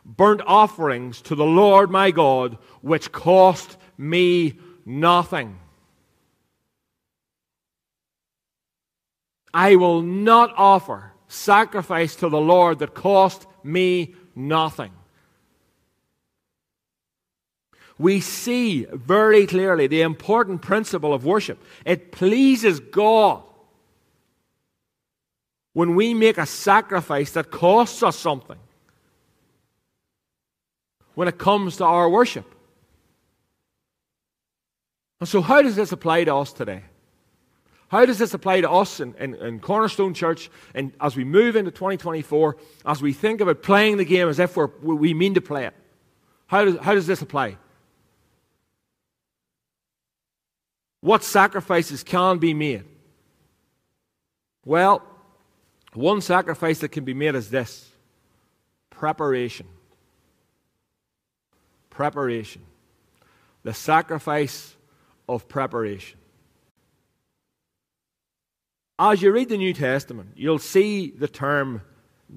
burnt 0.05 0.41
offerings 0.45 1.21
to 1.23 1.35
the 1.35 1.45
Lord 1.45 1.89
my 1.89 2.11
God, 2.11 2.57
which 2.81 3.11
cost 3.11 3.77
me 3.97 4.59
nothing. 4.85 5.59
I 9.53 9.77
will 9.77 10.01
not 10.01 10.53
offer 10.57 11.13
sacrifice 11.27 12.15
to 12.17 12.29
the 12.29 12.39
Lord 12.39 12.79
that 12.79 12.93
cost 12.93 13.47
me 13.63 14.15
nothing. 14.35 14.91
We 17.97 18.19
see 18.19 18.85
very 18.91 19.47
clearly 19.47 19.87
the 19.87 20.01
important 20.01 20.61
principle 20.61 21.13
of 21.13 21.25
worship. 21.25 21.63
It 21.85 22.11
pleases 22.11 22.81
God 22.81 23.43
when 25.75 25.93
we 25.93 26.13
make 26.13 26.37
a 26.37 26.45
sacrifice 26.45 27.31
that 27.31 27.51
costs 27.51 28.01
us 28.01 28.17
something 28.17 28.57
when 31.15 31.27
it 31.27 31.37
comes 31.37 31.75
to 31.77 31.83
our 31.83 32.09
worship. 32.09 32.49
And 35.19 35.27
so, 35.27 35.41
how 35.41 35.61
does 35.61 35.75
this 35.75 35.91
apply 35.91 36.23
to 36.23 36.35
us 36.35 36.53
today? 36.53 36.83
How 37.89 38.05
does 38.05 38.17
this 38.17 38.33
apply 38.33 38.61
to 38.61 38.71
us 38.71 39.01
in, 39.01 39.15
in, 39.15 39.35
in, 39.35 39.59
Cornerstone 39.59 40.13
Church 40.13 40.49
and 40.73 40.93
as 41.01 41.17
we 41.17 41.25
move 41.25 41.57
into 41.57 41.71
2024, 41.71 42.55
as 42.85 43.01
we 43.01 43.11
think 43.11 43.41
about 43.41 43.61
playing 43.61 43.97
the 43.97 44.05
game 44.05 44.29
as 44.29 44.39
if 44.39 44.55
we're, 44.55 44.69
we 44.81 45.13
mean 45.13 45.33
to 45.33 45.41
play 45.41 45.65
it? 45.65 45.73
How 46.47 46.63
does, 46.63 46.77
how 46.77 46.93
does 46.93 47.05
this 47.05 47.21
apply? 47.21 47.57
What 51.01 51.21
sacrifices 51.21 52.01
can 52.01 52.37
be 52.37 52.53
made? 52.53 52.85
Well, 54.63 55.03
one 55.95 56.21
sacrifice 56.21 56.79
that 56.79 56.89
can 56.89 57.05
be 57.05 57.13
made 57.13 57.35
is 57.35 57.49
this 57.49 57.89
preparation 58.89 59.67
preparation. 61.95 62.61
The 63.63 63.73
sacrifice 63.73 64.75
of 65.29 65.47
preparation. 65.47 66.19
As 68.99 69.21
you 69.21 69.31
read 69.31 69.49
the 69.49 69.57
New 69.57 69.73
Testament, 69.73 70.31
you'll 70.35 70.59
see 70.59 71.09
the 71.09 71.27
term 71.27 71.81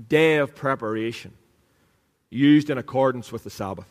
day 0.09 0.37
of 0.37 0.55
preparation 0.55 1.33
used 2.31 2.71
in 2.71 2.79
accordance 2.79 3.33
with 3.33 3.45
the 3.45 3.51
Sabbath. 3.51 3.87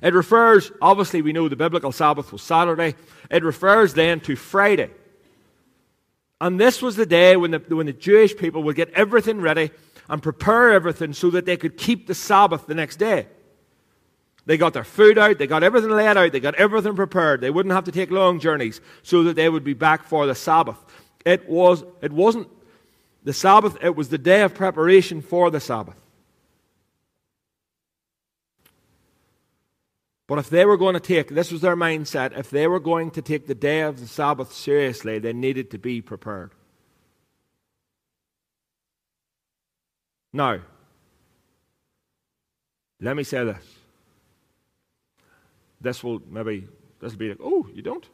It 0.00 0.14
refers, 0.14 0.70
obviously, 0.80 1.20
we 1.20 1.32
know 1.32 1.48
the 1.48 1.56
biblical 1.56 1.92
Sabbath 1.92 2.32
was 2.32 2.42
Saturday. 2.42 2.94
It 3.30 3.42
refers 3.42 3.94
then 3.94 4.20
to 4.20 4.36
Friday. 4.36 4.90
And 6.42 6.58
this 6.58 6.82
was 6.82 6.96
the 6.96 7.06
day 7.06 7.36
when 7.36 7.52
the, 7.52 7.60
when 7.68 7.86
the 7.86 7.92
Jewish 7.92 8.36
people 8.36 8.64
would 8.64 8.74
get 8.74 8.90
everything 8.94 9.40
ready 9.40 9.70
and 10.08 10.20
prepare 10.20 10.72
everything 10.72 11.12
so 11.12 11.30
that 11.30 11.46
they 11.46 11.56
could 11.56 11.76
keep 11.76 12.08
the 12.08 12.16
Sabbath 12.16 12.66
the 12.66 12.74
next 12.74 12.96
day. 12.96 13.28
They 14.44 14.56
got 14.56 14.72
their 14.72 14.82
food 14.82 15.18
out, 15.18 15.38
they 15.38 15.46
got 15.46 15.62
everything 15.62 15.90
laid 15.90 16.16
out, 16.16 16.32
they 16.32 16.40
got 16.40 16.56
everything 16.56 16.96
prepared. 16.96 17.42
They 17.42 17.50
wouldn't 17.50 17.72
have 17.72 17.84
to 17.84 17.92
take 17.92 18.10
long 18.10 18.40
journeys 18.40 18.80
so 19.04 19.22
that 19.22 19.36
they 19.36 19.48
would 19.48 19.62
be 19.62 19.72
back 19.72 20.02
for 20.02 20.26
the 20.26 20.34
Sabbath. 20.34 20.78
It, 21.24 21.48
was, 21.48 21.84
it 22.00 22.10
wasn't 22.10 22.48
the 23.22 23.32
Sabbath, 23.32 23.76
it 23.80 23.94
was 23.94 24.08
the 24.08 24.18
day 24.18 24.42
of 24.42 24.52
preparation 24.52 25.22
for 25.22 25.48
the 25.48 25.60
Sabbath. 25.60 26.01
But 30.32 30.38
if 30.38 30.48
they 30.48 30.64
were 30.64 30.78
going 30.78 30.94
to 30.94 30.98
take, 31.00 31.28
this 31.28 31.52
was 31.52 31.60
their 31.60 31.76
mindset, 31.76 32.38
if 32.38 32.48
they 32.48 32.66
were 32.66 32.80
going 32.80 33.10
to 33.10 33.20
take 33.20 33.46
the 33.46 33.54
day 33.54 33.82
of 33.82 34.00
the 34.00 34.06
Sabbath 34.06 34.50
seriously, 34.50 35.18
they 35.18 35.34
needed 35.34 35.70
to 35.72 35.78
be 35.78 36.00
prepared. 36.00 36.52
Now, 40.32 40.60
let 42.98 43.14
me 43.14 43.24
say 43.24 43.44
this. 43.44 43.62
This 45.82 46.02
will 46.02 46.22
maybe, 46.26 46.66
this 46.98 47.12
will 47.12 47.18
be 47.18 47.28
like, 47.28 47.40
oh, 47.44 47.68
you 47.74 47.82
don't? 47.82 48.08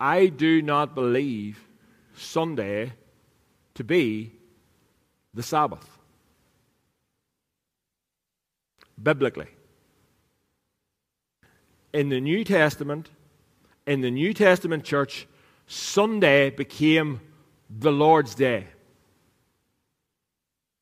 I 0.00 0.26
do 0.26 0.60
not 0.60 0.96
believe 0.96 1.60
Sunday 2.16 2.94
to 3.74 3.84
be 3.84 4.32
the 5.32 5.44
Sabbath. 5.44 5.88
Biblically. 9.00 9.50
In 11.94 12.08
the 12.08 12.20
New 12.20 12.42
Testament, 12.42 13.08
in 13.86 14.00
the 14.00 14.10
New 14.10 14.34
Testament 14.34 14.84
church, 14.84 15.28
Sunday 15.68 16.50
became 16.50 17.20
the 17.70 17.92
Lord's 17.92 18.34
Day. 18.34 18.66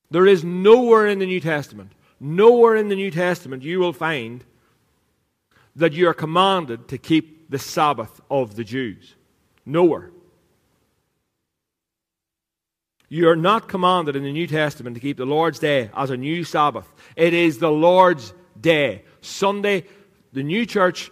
There 0.09 0.25
is 0.25 0.43
nowhere 0.43 1.05
in 1.05 1.19
the 1.19 1.27
New 1.27 1.39
Testament, 1.39 1.91
nowhere 2.19 2.75
in 2.75 2.89
the 2.89 2.95
New 2.95 3.11
Testament 3.11 3.61
you 3.61 3.79
will 3.79 3.93
find 3.93 4.43
that 5.75 5.93
you 5.93 6.09
are 6.09 6.15
commanded 6.15 6.87
to 6.87 6.97
keep 6.97 7.49
the 7.51 7.59
Sabbath 7.59 8.19
of 8.31 8.55
the 8.55 8.63
Jews. 8.63 9.13
Nowhere. 9.67 10.09
You 13.07 13.29
are 13.29 13.35
not 13.35 13.67
commanded 13.67 14.15
in 14.15 14.23
the 14.23 14.31
New 14.31 14.47
Testament 14.47 14.95
to 14.95 14.99
keep 14.99 15.17
the 15.17 15.25
Lord's 15.25 15.59
Day 15.59 15.91
as 15.95 16.09
a 16.09 16.17
new 16.17 16.43
Sabbath. 16.43 16.91
It 17.15 17.35
is 17.35 17.59
the 17.59 17.71
Lord's 17.71 18.33
Day. 18.59 19.03
Sunday, 19.21 19.85
the 20.33 20.43
new 20.43 20.65
church 20.65 21.11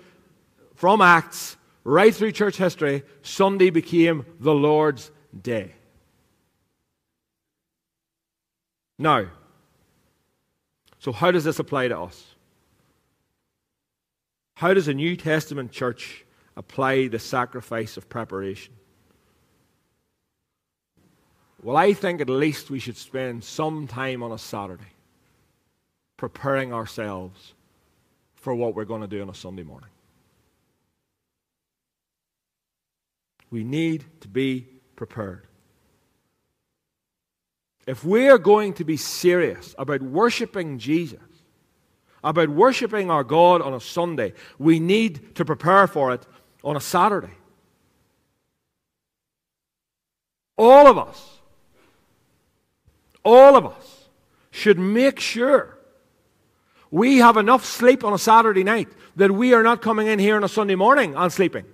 from 0.76 1.00
Acts 1.00 1.56
right 1.84 2.14
through 2.14 2.32
church 2.32 2.58
history, 2.58 3.04
Sunday 3.22 3.70
became 3.70 4.26
the 4.40 4.54
Lord's 4.54 5.12
Day. 5.40 5.74
Now, 8.98 9.28
so 11.00 11.12
how 11.12 11.32
does 11.32 11.44
this 11.44 11.60
apply 11.60 11.88
to 11.88 12.00
us? 12.00 12.36
How 14.56 14.74
does 14.74 14.88
a 14.88 14.94
New 14.94 15.16
Testament 15.16 15.72
church 15.72 16.26
apply 16.56 17.08
the 17.08 17.18
sacrifice 17.18 17.98
of 17.98 18.10
preparation? 18.10 18.74
Well, 21.64 21.78
I 21.78 21.94
think 21.94 22.22
at 22.22 22.30
least 22.30 22.70
we 22.70 22.80
should 22.80 22.98
spend 22.98 23.44
some 23.44 23.88
time 23.88 24.22
on 24.22 24.32
a 24.32 24.38
Saturday 24.38 24.94
preparing 26.18 26.74
ourselves 26.74 27.54
for 28.42 28.54
what 28.54 28.76
we're 28.76 28.86
going 28.86 29.02
to 29.02 29.08
do 29.08 29.22
on 29.22 29.30
a 29.30 29.36
Sunday 29.36 29.64
morning. 29.64 29.90
We 33.50 33.64
need 33.64 34.06
to 34.22 34.28
be 34.28 34.68
prepared. 34.96 35.48
If 37.88 38.04
we 38.04 38.30
are 38.30 38.38
going 38.38 38.74
to 38.74 38.84
be 38.84 38.98
serious 38.98 39.76
about 39.78 40.02
worshiping 40.02 40.80
Jesus, 40.80 41.20
about 42.24 42.50
worshiping 42.50 43.10
our 43.10 43.24
God 43.24 43.62
on 43.62 43.74
a 43.74 43.80
Sunday, 43.80 44.34
we 44.60 44.80
need 44.80 45.36
to 45.36 45.46
prepare 45.46 45.88
for 45.88 46.14
it 46.14 46.26
on 46.64 46.76
a 46.76 46.82
Saturday. 46.82 47.34
All 50.58 50.88
of 50.88 50.98
us, 50.98 51.40
all 53.24 53.56
of 53.56 53.66
us 53.66 54.10
should 54.52 54.78
make 54.78 55.20
sure 55.20 55.78
we 56.92 57.18
have 57.18 57.38
enough 57.38 57.66
sleep 57.66 58.04
on 58.04 58.14
a 58.14 58.18
Saturday 58.18 58.64
night 58.64 58.90
that 59.16 59.32
we 59.32 59.54
are 59.54 59.64
not 59.64 59.82
coming 59.82 60.08
in 60.08 60.20
here 60.20 60.36
on 60.36 60.44
a 60.44 60.50
Sunday 60.50 60.76
morning 60.76 61.16
and 61.16 61.32
sleeping. 61.32 61.66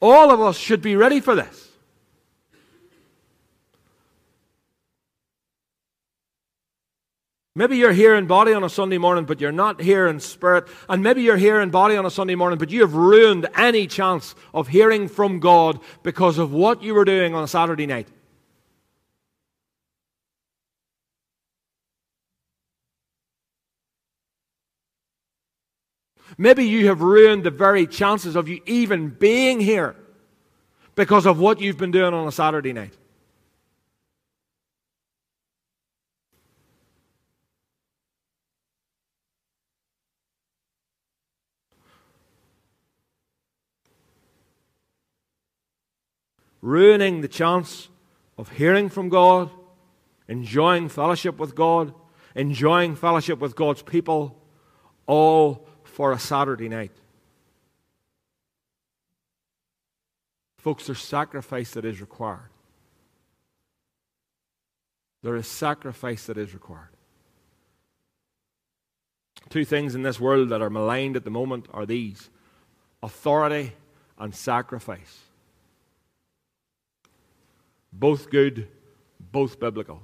All 0.00 0.30
of 0.30 0.40
us 0.40 0.58
should 0.58 0.82
be 0.82 0.94
ready 0.94 1.20
for 1.20 1.34
this. 1.34 1.66
Maybe 7.54 7.78
you're 7.78 7.92
here 7.92 8.14
in 8.14 8.26
body 8.26 8.52
on 8.52 8.62
a 8.62 8.68
Sunday 8.68 8.98
morning, 8.98 9.24
but 9.24 9.40
you're 9.40 9.50
not 9.50 9.80
here 9.80 10.06
in 10.06 10.20
spirit. 10.20 10.68
And 10.90 11.02
maybe 11.02 11.22
you're 11.22 11.38
here 11.38 11.58
in 11.62 11.70
body 11.70 11.96
on 11.96 12.04
a 12.04 12.10
Sunday 12.10 12.34
morning, 12.34 12.58
but 12.58 12.70
you 12.70 12.82
have 12.82 12.92
ruined 12.92 13.48
any 13.56 13.86
chance 13.86 14.34
of 14.52 14.68
hearing 14.68 15.08
from 15.08 15.40
God 15.40 15.80
because 16.02 16.36
of 16.36 16.52
what 16.52 16.82
you 16.82 16.92
were 16.92 17.06
doing 17.06 17.34
on 17.34 17.42
a 17.42 17.48
Saturday 17.48 17.86
night. 17.86 18.08
Maybe 26.38 26.64
you 26.64 26.88
have 26.88 27.00
ruined 27.00 27.44
the 27.44 27.50
very 27.50 27.86
chances 27.86 28.36
of 28.36 28.48
you 28.48 28.60
even 28.66 29.08
being 29.08 29.58
here 29.60 29.96
because 30.94 31.26
of 31.26 31.38
what 31.38 31.60
you've 31.60 31.78
been 31.78 31.90
doing 31.90 32.12
on 32.12 32.28
a 32.28 32.32
Saturday 32.32 32.72
night. 32.72 32.92
Ruining 46.60 47.20
the 47.20 47.28
chance 47.28 47.88
of 48.36 48.50
hearing 48.50 48.88
from 48.88 49.08
God, 49.08 49.50
enjoying 50.26 50.88
fellowship 50.88 51.38
with 51.38 51.54
God, 51.54 51.94
enjoying 52.34 52.96
fellowship 52.96 53.38
with 53.38 53.54
God's 53.54 53.82
people, 53.82 54.42
all 55.06 55.68
for 55.96 56.12
a 56.12 56.18
Saturday 56.18 56.68
night. 56.68 56.92
Folks, 60.58 60.84
there's 60.84 61.00
sacrifice 61.00 61.70
that 61.70 61.86
is 61.86 62.02
required. 62.02 62.50
There 65.22 65.36
is 65.36 65.46
sacrifice 65.46 66.26
that 66.26 66.36
is 66.36 66.52
required. 66.52 66.90
Two 69.48 69.64
things 69.64 69.94
in 69.94 70.02
this 70.02 70.20
world 70.20 70.50
that 70.50 70.60
are 70.60 70.68
maligned 70.68 71.16
at 71.16 71.24
the 71.24 71.30
moment 71.30 71.64
are 71.72 71.86
these 71.86 72.28
authority 73.02 73.72
and 74.18 74.34
sacrifice. 74.34 75.20
Both 77.90 78.28
good, 78.28 78.68
both 79.32 79.58
biblical. 79.58 80.02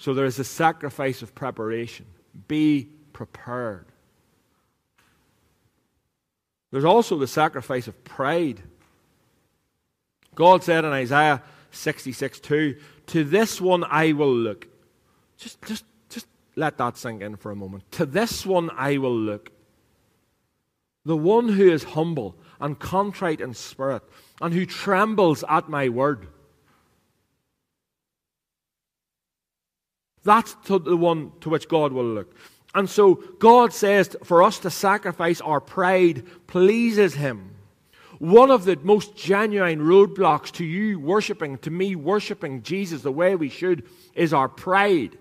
So 0.00 0.14
there 0.14 0.24
is 0.24 0.38
a 0.38 0.44
sacrifice 0.44 1.20
of 1.20 1.34
preparation. 1.34 2.06
Be 2.48 2.88
prepared. 3.12 3.84
There's 6.70 6.86
also 6.86 7.18
the 7.18 7.26
sacrifice 7.26 7.86
of 7.86 8.02
pride. 8.02 8.62
God 10.34 10.64
said 10.64 10.86
in 10.86 10.92
Isaiah 10.92 11.42
66 11.70 12.40
2, 12.40 12.76
To 13.08 13.24
this 13.24 13.60
one 13.60 13.84
I 13.84 14.12
will 14.12 14.34
look. 14.34 14.68
Just, 15.36 15.60
just, 15.66 15.84
just 16.08 16.26
let 16.56 16.78
that 16.78 16.96
sink 16.96 17.20
in 17.20 17.36
for 17.36 17.50
a 17.50 17.56
moment. 17.56 17.92
To 17.92 18.06
this 18.06 18.46
one 18.46 18.70
I 18.78 18.96
will 18.96 19.14
look. 19.14 19.52
The 21.04 21.16
one 21.16 21.50
who 21.50 21.70
is 21.70 21.84
humble 21.84 22.36
and 22.58 22.78
contrite 22.78 23.42
in 23.42 23.52
spirit, 23.52 24.02
and 24.40 24.54
who 24.54 24.64
trembles 24.64 25.44
at 25.46 25.68
my 25.68 25.90
word. 25.90 26.28
That's 30.22 30.54
the 30.66 30.96
one 30.96 31.32
to 31.40 31.48
which 31.48 31.68
God 31.68 31.92
will 31.92 32.04
look. 32.04 32.34
And 32.74 32.88
so 32.88 33.14
God 33.38 33.72
says 33.72 34.16
for 34.22 34.42
us 34.42 34.58
to 34.60 34.70
sacrifice 34.70 35.40
our 35.40 35.60
pride 35.60 36.24
pleases 36.46 37.14
Him. 37.14 37.56
One 38.18 38.50
of 38.50 38.64
the 38.64 38.76
most 38.82 39.16
genuine 39.16 39.80
roadblocks 39.80 40.52
to 40.52 40.64
you 40.64 41.00
worshiping, 41.00 41.56
to 41.58 41.70
me 41.70 41.96
worshiping 41.96 42.62
Jesus 42.62 43.02
the 43.02 43.10
way 43.10 43.34
we 43.34 43.48
should, 43.48 43.88
is 44.14 44.34
our 44.34 44.48
pride. 44.48 45.16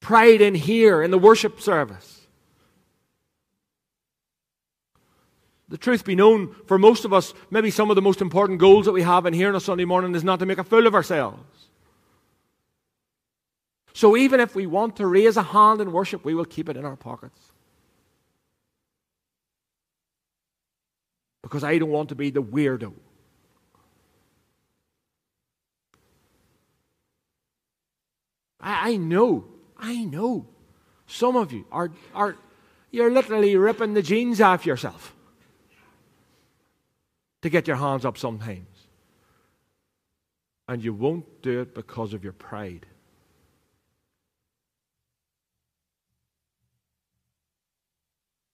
Pride 0.00 0.40
in 0.40 0.54
here, 0.54 1.02
in 1.02 1.10
the 1.10 1.18
worship 1.18 1.60
service. 1.60 2.13
The 5.68 5.78
truth 5.78 6.04
be 6.04 6.14
known, 6.14 6.54
for 6.66 6.78
most 6.78 7.04
of 7.04 7.12
us, 7.12 7.32
maybe 7.50 7.70
some 7.70 7.90
of 7.90 7.96
the 7.96 8.02
most 8.02 8.20
important 8.20 8.58
goals 8.58 8.84
that 8.84 8.92
we 8.92 9.02
have 9.02 9.24
in 9.24 9.32
here 9.32 9.48
on 9.48 9.56
a 9.56 9.60
Sunday 9.60 9.86
morning 9.86 10.14
is 10.14 10.22
not 10.22 10.38
to 10.40 10.46
make 10.46 10.58
a 10.58 10.64
fool 10.64 10.86
of 10.86 10.94
ourselves. 10.94 11.68
So 13.94 14.16
even 14.16 14.40
if 14.40 14.54
we 14.54 14.66
want 14.66 14.96
to 14.96 15.06
raise 15.06 15.36
a 15.36 15.42
hand 15.42 15.80
in 15.80 15.92
worship, 15.92 16.24
we 16.24 16.34
will 16.34 16.44
keep 16.44 16.68
it 16.68 16.76
in 16.76 16.84
our 16.84 16.96
pockets. 16.96 17.38
Because 21.42 21.64
I 21.64 21.78
don't 21.78 21.90
want 21.90 22.10
to 22.10 22.14
be 22.14 22.30
the 22.30 22.42
weirdo. 22.42 22.92
I, 28.60 28.90
I 28.90 28.96
know, 28.96 29.44
I 29.78 30.04
know. 30.04 30.46
Some 31.06 31.36
of 31.36 31.52
you 31.52 31.64
are, 31.70 31.90
are 32.14 32.36
you're 32.90 33.10
literally 33.10 33.56
ripping 33.56 33.94
the 33.94 34.02
jeans 34.02 34.40
off 34.40 34.66
yourself 34.66 35.13
to 37.44 37.50
get 37.50 37.68
your 37.68 37.76
hands 37.76 38.06
up 38.06 38.16
sometimes. 38.16 38.66
And 40.66 40.82
you 40.82 40.94
won't 40.94 41.42
do 41.42 41.60
it 41.60 41.74
because 41.74 42.14
of 42.14 42.24
your 42.24 42.32
pride. 42.32 42.86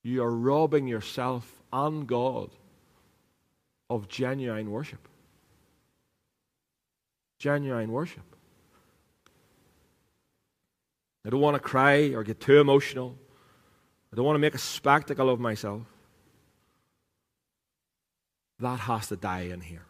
You 0.03 0.25
are 0.25 0.31
robbing 0.35 0.89
yourself 0.89 1.63
and 1.73 2.05
God 2.05 2.51
of 3.89 4.09
genuine 4.09 4.73
worship. 4.73 5.07
Genuine 7.39 7.93
worship. 7.93 8.25
I 11.25 11.31
don't 11.31 11.41
want 11.41 11.55
to 11.55 11.61
cry 11.61 12.09
or 12.09 12.25
get 12.25 12.41
too 12.41 12.59
emotional. 12.59 13.17
I 14.13 14.17
don't 14.17 14.25
want 14.25 14.35
to 14.35 14.41
make 14.41 14.57
a 14.57 14.59
spectacle 14.59 15.31
of 15.31 15.39
myself. 15.39 15.83
That 18.61 18.81
has 18.81 19.09
to 19.09 19.17
die 19.17 19.49
in 19.53 19.61
here. 19.61 19.87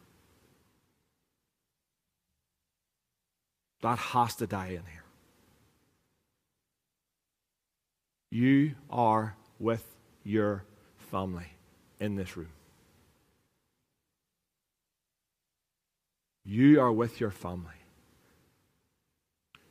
That 3.82 3.98
has 3.98 4.36
to 4.36 4.46
die 4.46 4.68
in 4.68 4.84
here. 4.84 5.04
You 8.30 8.74
are 8.88 9.34
with 9.58 9.84
your 10.22 10.64
family 11.10 11.52
in 11.98 12.14
this 12.14 12.36
room. 12.36 12.52
You 16.44 16.80
are 16.80 16.92
with 16.92 17.20
your 17.20 17.30
family. 17.30 17.74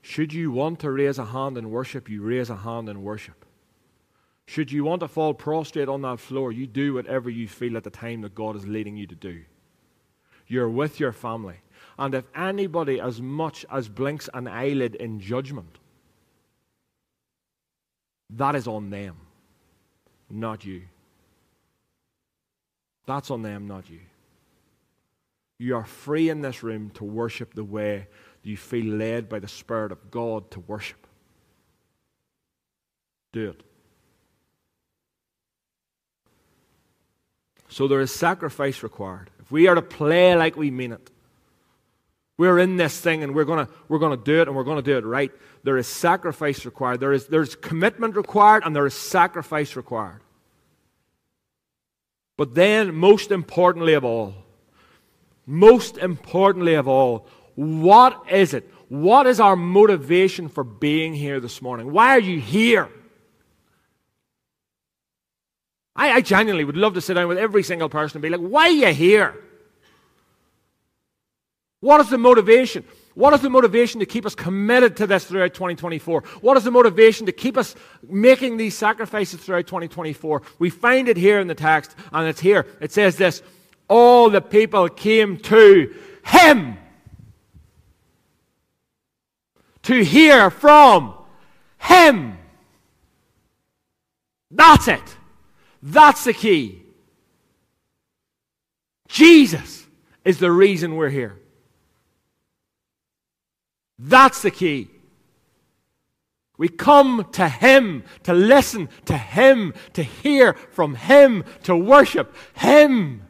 Should 0.01 0.33
you 0.33 0.51
want 0.51 0.79
to 0.79 0.91
raise 0.91 1.19
a 1.19 1.25
hand 1.25 1.57
in 1.57 1.69
worship, 1.69 2.09
you 2.09 2.21
raise 2.21 2.49
a 2.49 2.55
hand 2.55 2.89
in 2.89 3.03
worship. 3.03 3.45
Should 4.49 4.71
you 4.71 4.83
want 4.83 5.01
to 5.01 5.07
fall 5.07 5.35
prostrate 5.35 5.89
on 5.89 6.01
that 6.01 6.19
floor, 6.19 6.51
you 6.51 6.65
do 6.65 6.95
whatever 6.95 7.29
you 7.29 7.47
feel 7.47 7.77
at 7.77 7.83
the 7.83 7.91
time 7.91 8.21
that 8.21 8.33
God 8.33 8.55
is 8.55 8.65
leading 8.65 8.97
you 8.97 9.05
to 9.05 9.13
do. 9.13 9.43
You're 10.47 10.71
with 10.71 10.99
your 10.99 11.11
family. 11.11 11.57
And 11.99 12.15
if 12.15 12.25
anybody 12.33 12.99
as 12.99 13.21
much 13.21 13.63
as 13.71 13.87
blinks 13.87 14.27
an 14.33 14.47
eyelid 14.47 14.95
in 14.95 15.19
judgment, 15.19 15.77
that 18.31 18.55
is 18.55 18.67
on 18.67 18.89
them, 18.89 19.17
not 20.31 20.65
you. 20.65 20.81
That's 23.05 23.29
on 23.29 23.43
them, 23.43 23.67
not 23.67 23.87
you. 23.87 23.99
You 25.59 25.75
are 25.75 25.85
free 25.85 26.27
in 26.27 26.41
this 26.41 26.63
room 26.63 26.89
to 26.95 27.03
worship 27.03 27.53
the 27.53 27.63
way 27.63 28.07
you 28.41 28.57
feel 28.57 28.95
led 28.95 29.29
by 29.29 29.37
the 29.37 29.47
Spirit 29.47 29.91
of 29.91 30.09
God 30.09 30.49
to 30.49 30.59
worship. 30.61 31.05
Do 33.31 33.51
it. 33.51 33.68
So 37.69 37.87
there 37.87 38.01
is 38.01 38.13
sacrifice 38.13 38.83
required. 38.83 39.29
If 39.39 39.51
we 39.51 39.67
are 39.67 39.75
to 39.75 39.81
play 39.81 40.35
like 40.35 40.57
we 40.57 40.71
mean 40.71 40.91
it, 40.91 41.11
we're 42.37 42.57
in 42.59 42.77
this 42.77 42.99
thing 42.99 43.21
and 43.21 43.35
we're 43.35 43.45
going 43.45 43.65
to 43.65 43.71
we're 43.87 43.99
to 43.99 44.17
do 44.17 44.41
it 44.41 44.47
and 44.47 44.55
we're 44.55 44.63
going 44.63 44.77
to 44.77 44.81
do 44.81 44.97
it 44.97 45.05
right. 45.05 45.31
There 45.63 45.77
is 45.77 45.87
sacrifice 45.87 46.65
required. 46.65 46.99
There 46.99 47.13
is 47.13 47.27
there's 47.27 47.55
commitment 47.55 48.15
required 48.15 48.63
and 48.65 48.75
there 48.75 48.85
is 48.85 48.93
sacrifice 48.93 49.75
required. 49.75 50.21
But 52.37 52.55
then, 52.55 52.95
most 52.95 53.31
importantly 53.31 53.93
of 53.93 54.05
all, 54.05 54.33
most 55.45 55.97
importantly 55.97 56.75
of 56.75 56.87
all, 56.87 57.27
what 57.55 58.23
is 58.31 58.53
it? 58.53 58.71
What 58.87 59.27
is 59.27 59.41
our 59.41 59.57
motivation 59.57 60.47
for 60.47 60.63
being 60.63 61.13
here 61.13 61.41
this 61.41 61.61
morning? 61.61 61.91
Why 61.91 62.11
are 62.11 62.21
you 62.21 62.39
here? 62.39 62.87
I, 65.95 66.11
I 66.11 66.21
genuinely 66.21 66.63
would 66.63 66.77
love 66.77 66.93
to 66.93 67.01
sit 67.01 67.15
down 67.15 67.27
with 67.27 67.37
every 67.37 67.63
single 67.63 67.89
person 67.89 68.17
and 68.17 68.21
be 68.21 68.29
like, 68.29 68.39
why 68.39 68.67
are 68.67 68.69
you 68.69 68.93
here? 68.93 69.35
What 71.81 72.01
is 72.01 72.09
the 72.09 72.17
motivation? 72.17 72.83
What 73.15 73.33
is 73.33 73.41
the 73.41 73.49
motivation 73.49 73.99
to 73.99 74.05
keep 74.05 74.25
us 74.25 74.35
committed 74.35 74.97
to 74.97 75.07
this 75.07 75.25
throughout 75.25 75.53
2024? 75.53 76.23
What 76.41 76.57
is 76.57 76.63
the 76.63 76.71
motivation 76.71 77.25
to 77.25 77.31
keep 77.31 77.57
us 77.57 77.75
making 78.07 78.57
these 78.57 78.77
sacrifices 78.77 79.39
throughout 79.41 79.67
2024? 79.67 80.41
We 80.57 80.69
find 80.69 81.07
it 81.09 81.17
here 81.17 81.39
in 81.39 81.47
the 81.47 81.55
text, 81.55 81.95
and 82.13 82.27
it's 82.27 82.39
here. 82.39 82.65
It 82.79 82.91
says 82.91 83.17
this 83.17 83.41
All 83.87 84.29
the 84.29 84.41
people 84.41 84.87
came 84.89 85.37
to 85.39 85.93
him 86.23 86.77
to 89.83 90.03
hear 90.03 90.49
from 90.49 91.13
him. 91.77 92.37
That's 94.51 94.87
it. 94.87 95.17
That's 95.81 96.23
the 96.23 96.33
key. 96.33 96.83
Jesus 99.07 99.87
is 100.23 100.39
the 100.39 100.51
reason 100.51 100.95
we're 100.95 101.09
here. 101.09 101.37
That's 103.97 104.41
the 104.41 104.51
key. 104.51 104.89
We 106.57 106.67
come 106.67 107.25
to 107.33 107.47
Him 107.47 108.03
to 108.23 108.33
listen 108.33 108.89
to 109.05 109.17
Him, 109.17 109.73
to 109.93 110.03
hear 110.03 110.53
from 110.53 110.95
Him, 110.95 111.45
to 111.63 111.75
worship 111.75 112.35
Him. 112.53 113.21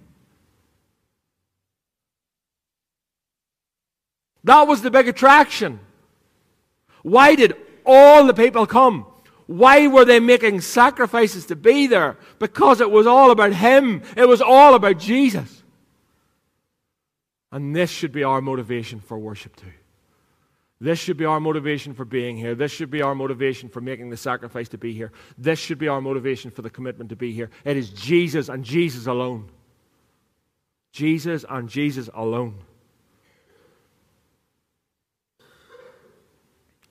That 4.44 4.68
was 4.68 4.82
the 4.82 4.92
big 4.92 5.08
attraction. 5.08 5.80
Why 7.04 7.36
did 7.36 7.56
all 7.86 8.26
the 8.26 8.34
people 8.34 8.66
come? 8.66 9.06
Why 9.50 9.88
were 9.88 10.06
they 10.06 10.20
making 10.20 10.62
sacrifices 10.62 11.48
to 11.48 11.56
be 11.56 11.88
there? 11.88 12.20
Because 12.38 12.82
it 12.82 12.92
was 12.92 13.08
all 13.08 13.32
about 13.32 13.52
Him. 13.52 14.04
It 14.16 14.28
was 14.28 14.44
all 14.44 14.76
about 14.76 15.00
Jesus. 15.00 15.64
And 17.52 17.76
this 17.76 17.90
should 17.90 18.12
be 18.12 18.24
our 18.24 18.42
motivation 18.42 19.00
for 19.00 19.18
worship 19.18 19.56
too. 19.56 19.72
This 20.80 21.00
should 21.00 21.18
be 21.18 21.26
our 21.26 21.40
motivation 21.40 21.96
for 21.96 22.06
being 22.06 22.38
here. 22.38 22.54
This 22.54 22.72
should 22.72 22.92
be 22.92 23.02
our 23.02 23.16
motivation 23.16 23.70
for 23.70 23.82
making 23.82 24.12
the 24.12 24.18
sacrifice 24.18 24.70
to 24.70 24.78
be 24.78 24.94
here. 24.94 25.12
This 25.36 25.58
should 25.58 25.80
be 25.80 25.88
our 25.88 26.00
motivation 26.00 26.52
for 26.52 26.62
the 26.62 26.70
commitment 26.70 27.10
to 27.10 27.16
be 27.16 27.32
here. 27.32 27.50
It 27.66 27.76
is 27.76 27.90
Jesus 27.90 28.50
and 28.50 28.64
Jesus 28.64 29.08
alone. 29.08 29.50
Jesus 30.92 31.44
and 31.50 31.68
Jesus 31.68 32.08
alone. 32.14 32.54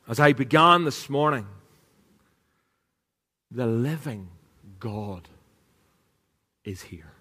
As 0.08 0.18
I 0.18 0.32
began 0.32 0.82
this 0.82 1.08
morning, 1.08 1.46
the 3.50 3.66
living 3.66 4.28
God 4.78 5.28
is 6.64 6.82
here. 6.82 7.12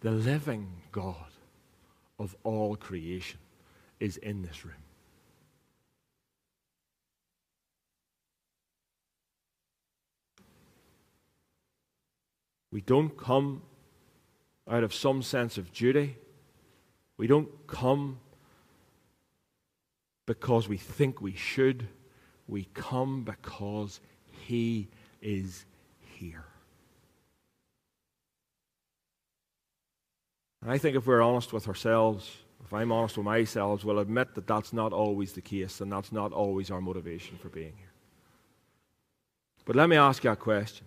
The 0.00 0.10
living 0.10 0.68
God 0.92 1.14
of 2.18 2.34
all 2.42 2.76
creation 2.76 3.38
is 3.98 4.16
in 4.16 4.42
this 4.42 4.64
room. 4.64 4.74
We 12.72 12.80
don't 12.80 13.16
come 13.16 13.62
out 14.70 14.84
of 14.84 14.94
some 14.94 15.22
sense 15.22 15.58
of 15.58 15.72
duty. 15.72 16.16
We 17.16 17.26
don't 17.26 17.48
come 17.66 18.20
because 20.26 20.68
we 20.68 20.76
think 20.76 21.20
we 21.20 21.34
should. 21.34 21.88
We 22.50 22.68
come 22.74 23.22
because 23.22 24.00
He 24.46 24.88
is 25.22 25.64
here. 26.18 26.44
And 30.60 30.70
I 30.70 30.76
think 30.76 30.96
if 30.96 31.06
we're 31.06 31.22
honest 31.22 31.52
with 31.52 31.68
ourselves, 31.68 32.30
if 32.64 32.74
I'm 32.74 32.92
honest 32.92 33.16
with 33.16 33.24
myself, 33.24 33.84
we'll 33.84 34.00
admit 34.00 34.34
that 34.34 34.46
that's 34.46 34.72
not 34.72 34.92
always 34.92 35.32
the 35.32 35.40
case 35.40 35.80
and 35.80 35.90
that's 35.90 36.12
not 36.12 36.32
always 36.32 36.70
our 36.70 36.80
motivation 36.80 37.38
for 37.38 37.48
being 37.48 37.72
here. 37.78 37.92
But 39.64 39.76
let 39.76 39.88
me 39.88 39.96
ask 39.96 40.24
you 40.24 40.30
a 40.30 40.36
question. 40.36 40.86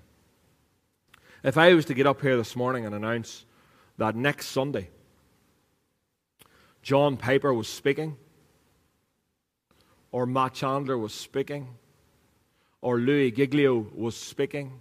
If 1.43 1.57
I 1.57 1.73
was 1.73 1.85
to 1.85 1.93
get 1.93 2.05
up 2.05 2.21
here 2.21 2.37
this 2.37 2.55
morning 2.55 2.85
and 2.85 2.93
announce 2.93 3.45
that 3.97 4.15
next 4.15 4.47
Sunday, 4.47 4.89
John 6.81 7.17
Piper 7.17 7.53
was 7.53 7.67
speaking, 7.67 8.17
or 10.13 10.27
Matt 10.27 10.53
Chandler 10.53 10.97
was 10.97 11.11
speaking, 11.11 11.67
or 12.81 12.99
Louie 12.99 13.31
Giglio 13.31 13.87
was 13.95 14.15
speaking, 14.15 14.79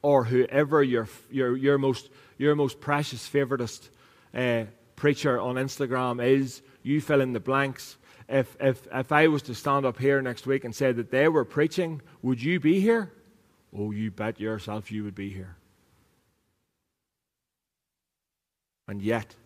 or 0.00 0.24
whoever 0.24 0.82
your, 0.82 1.08
your, 1.30 1.56
your, 1.56 1.76
most, 1.76 2.08
your 2.38 2.56
most 2.56 2.80
precious 2.80 3.28
favoritist 3.28 3.90
uh, 4.34 4.64
preacher 4.96 5.38
on 5.38 5.56
Instagram 5.56 6.24
is, 6.24 6.62
you 6.82 7.02
fill 7.02 7.20
in 7.20 7.34
the 7.34 7.38
blanks. 7.38 7.98
If, 8.30 8.56
if, 8.60 8.88
if 8.90 9.12
I 9.12 9.28
was 9.28 9.42
to 9.42 9.54
stand 9.54 9.84
up 9.84 9.98
here 9.98 10.22
next 10.22 10.46
week 10.46 10.64
and 10.64 10.74
say 10.74 10.90
that 10.90 11.10
they 11.10 11.28
were 11.28 11.44
preaching, 11.44 12.00
would 12.22 12.42
you 12.42 12.58
be 12.58 12.80
here? 12.80 13.12
Oh, 13.76 13.90
you 13.90 14.10
bet 14.10 14.40
yourself 14.40 14.90
you 14.90 15.04
would 15.04 15.14
be 15.14 15.28
here. 15.28 15.56
And 18.88 19.02
yet, 19.02 19.36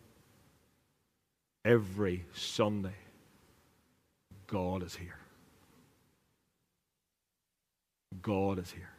every 1.64 2.26
Sunday, 2.32 2.94
God 4.46 4.82
is 4.82 4.94
here. 4.94 5.18
God 8.22 8.58
is 8.58 8.70
here. 8.70 8.90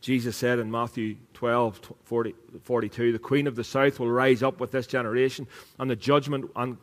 Jesus 0.00 0.36
said 0.36 0.58
in 0.58 0.70
Matthew 0.70 1.16
12, 1.34 1.80
40, 2.04 2.34
42, 2.62 3.12
the 3.12 3.18
queen 3.18 3.46
of 3.46 3.56
the 3.56 3.64
south 3.64 3.98
will 3.98 4.10
rise 4.10 4.42
up 4.42 4.60
with 4.60 4.70
this 4.70 4.86
generation 4.86 5.46
and 5.78 5.90
the 5.90 5.96
judgment 5.96 6.50
and, 6.54 6.76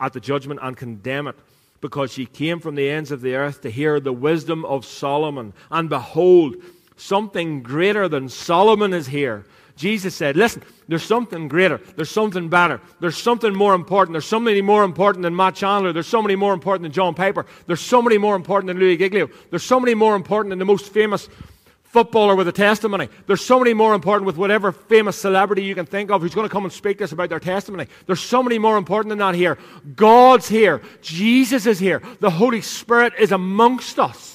at 0.00 0.12
the 0.12 0.20
judgment 0.20 0.60
and 0.62 0.76
condemn 0.76 1.26
it, 1.26 1.36
because 1.80 2.12
she 2.12 2.24
came 2.24 2.60
from 2.60 2.76
the 2.76 2.88
ends 2.88 3.10
of 3.10 3.20
the 3.20 3.34
earth 3.34 3.60
to 3.60 3.70
hear 3.70 4.00
the 4.00 4.12
wisdom 4.12 4.64
of 4.64 4.86
Solomon. 4.86 5.52
And 5.70 5.88
behold, 5.88 6.56
something 6.96 7.62
greater 7.62 8.08
than 8.08 8.28
Solomon 8.28 8.94
is 8.94 9.08
here. 9.08 9.44
Jesus 9.76 10.14
said, 10.14 10.36
Listen, 10.36 10.62
there's 10.86 11.02
something 11.02 11.48
greater. 11.48 11.80
There's 11.96 12.10
something 12.10 12.48
better. 12.48 12.80
There's 13.00 13.16
something 13.16 13.54
more 13.54 13.74
important. 13.74 14.14
There's 14.14 14.26
somebody 14.26 14.62
more 14.62 14.84
important 14.84 15.22
than 15.22 15.34
Matt 15.34 15.56
Chandler. 15.56 15.92
There's 15.92 16.06
somebody 16.06 16.36
more 16.36 16.54
important 16.54 16.82
than 16.82 16.92
John 16.92 17.14
Piper. 17.14 17.46
There's 17.66 17.80
somebody 17.80 18.18
more 18.18 18.36
important 18.36 18.68
than 18.68 18.78
Louie 18.78 18.96
Giglio. 18.96 19.28
There's 19.50 19.64
somebody 19.64 19.94
more 19.94 20.14
important 20.14 20.50
than 20.50 20.58
the 20.58 20.64
most 20.64 20.92
famous 20.92 21.28
footballer 21.94 22.34
with 22.34 22.48
a 22.48 22.52
testimony. 22.52 23.08
There's 23.28 23.44
somebody 23.44 23.72
more 23.72 23.94
important 23.94 24.26
with 24.26 24.36
whatever 24.36 24.72
famous 24.72 25.16
celebrity 25.16 25.62
you 25.62 25.76
can 25.76 25.86
think 25.86 26.10
of 26.10 26.22
who's 26.22 26.34
going 26.34 26.48
to 26.48 26.52
come 26.52 26.64
and 26.64 26.72
speak 26.72 26.98
to 26.98 27.04
us 27.04 27.12
about 27.12 27.28
their 27.28 27.38
testimony. 27.38 27.86
There's 28.06 28.20
somebody 28.20 28.58
more 28.58 28.76
important 28.76 29.10
than 29.10 29.18
that 29.18 29.36
here. 29.36 29.58
God's 29.94 30.48
here. 30.48 30.82
Jesus 31.02 31.66
is 31.66 31.78
here. 31.78 32.02
The 32.18 32.30
Holy 32.30 32.62
Spirit 32.62 33.12
is 33.16 33.30
amongst 33.30 34.00
us. 34.00 34.33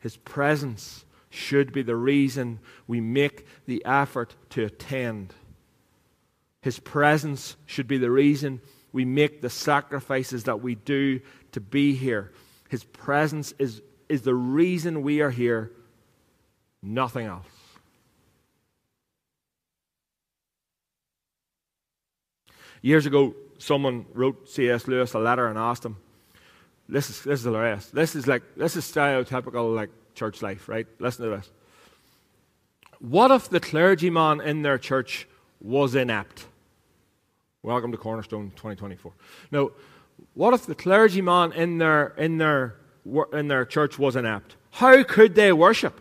His 0.00 0.16
presence 0.16 1.04
should 1.30 1.72
be 1.72 1.82
the 1.82 1.96
reason 1.96 2.58
we 2.86 3.00
make 3.00 3.46
the 3.66 3.84
effort 3.84 4.34
to 4.50 4.64
attend. 4.64 5.32
His 6.62 6.78
presence 6.78 7.56
should 7.66 7.86
be 7.86 7.98
the 7.98 8.10
reason 8.10 8.60
we 8.92 9.04
make 9.04 9.40
the 9.40 9.50
sacrifices 9.50 10.44
that 10.44 10.60
we 10.60 10.74
do 10.74 11.20
to 11.52 11.60
be 11.60 11.94
here. 11.94 12.32
His 12.68 12.84
presence 12.84 13.54
is, 13.58 13.82
is 14.08 14.22
the 14.22 14.34
reason 14.34 15.02
we 15.02 15.20
are 15.20 15.30
here, 15.30 15.70
nothing 16.82 17.26
else. 17.26 17.46
Years 22.82 23.06
ago, 23.06 23.34
someone 23.58 24.06
wrote 24.14 24.48
C.S. 24.48 24.88
Lewis 24.88 25.12
a 25.12 25.18
letter 25.18 25.46
and 25.46 25.58
asked 25.58 25.84
him, 25.84 25.96
this 26.90 27.08
is, 27.08 27.22
this 27.22 27.40
is 27.40 27.44
hilarious. 27.44 27.86
This 27.86 28.16
is 28.16 28.26
like, 28.26 28.42
this 28.56 28.76
is 28.76 28.84
stereotypical 28.84 29.74
like 29.74 29.90
church 30.14 30.42
life, 30.42 30.68
right? 30.68 30.86
Listen 30.98 31.24
to 31.24 31.36
this. 31.36 31.50
What 32.98 33.30
if 33.30 33.48
the 33.48 33.60
clergyman 33.60 34.40
in 34.40 34.62
their 34.62 34.76
church 34.76 35.26
was 35.60 35.94
inept? 35.94 36.46
Welcome 37.62 37.92
to 37.92 37.98
Cornerstone 37.98 38.50
2024. 38.50 39.12
Now, 39.52 39.70
what 40.34 40.52
if 40.52 40.66
the 40.66 40.74
clergyman 40.74 41.52
in 41.52 41.78
their, 41.78 42.08
in 42.18 42.38
their, 42.38 42.76
in 43.32 43.48
their 43.48 43.64
church 43.64 43.98
was 43.98 44.16
inept? 44.16 44.56
How 44.72 45.02
could 45.04 45.34
they 45.34 45.52
worship? 45.52 46.00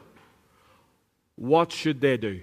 What 1.36 1.72
should 1.72 2.02
they 2.02 2.18
do? 2.18 2.42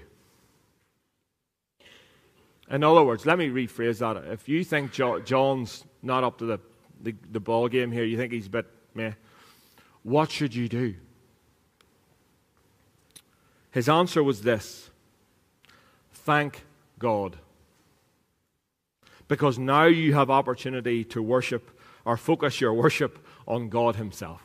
In 2.70 2.82
other 2.82 3.04
words, 3.04 3.26
let 3.26 3.38
me 3.38 3.48
rephrase 3.48 3.98
that. 3.98 4.16
If 4.32 4.48
you 4.48 4.64
think 4.64 4.92
John's 4.92 5.84
not 6.02 6.24
up 6.24 6.38
to 6.38 6.46
the, 6.46 6.60
the, 7.00 7.14
the 7.30 7.40
ball 7.40 7.68
game 7.68 7.92
here, 7.92 8.04
you 8.04 8.16
think 8.16 8.32
he's 8.32 8.46
a 8.46 8.50
bit 8.50 8.66
meh, 8.94 9.12
what 10.02 10.30
should 10.30 10.54
you 10.54 10.68
do? 10.68 10.94
His 13.70 13.88
answer 13.88 14.22
was 14.22 14.42
this 14.42 14.90
Thank 16.12 16.64
God 16.98 17.36
because 19.28 19.58
now 19.58 19.84
you 19.84 20.14
have 20.14 20.30
opportunity 20.30 21.04
to 21.04 21.22
worship 21.22 21.78
or 22.04 22.16
focus 22.16 22.60
your 22.60 22.72
worship 22.72 23.18
on 23.46 23.68
God 23.68 23.96
Himself. 23.96 24.42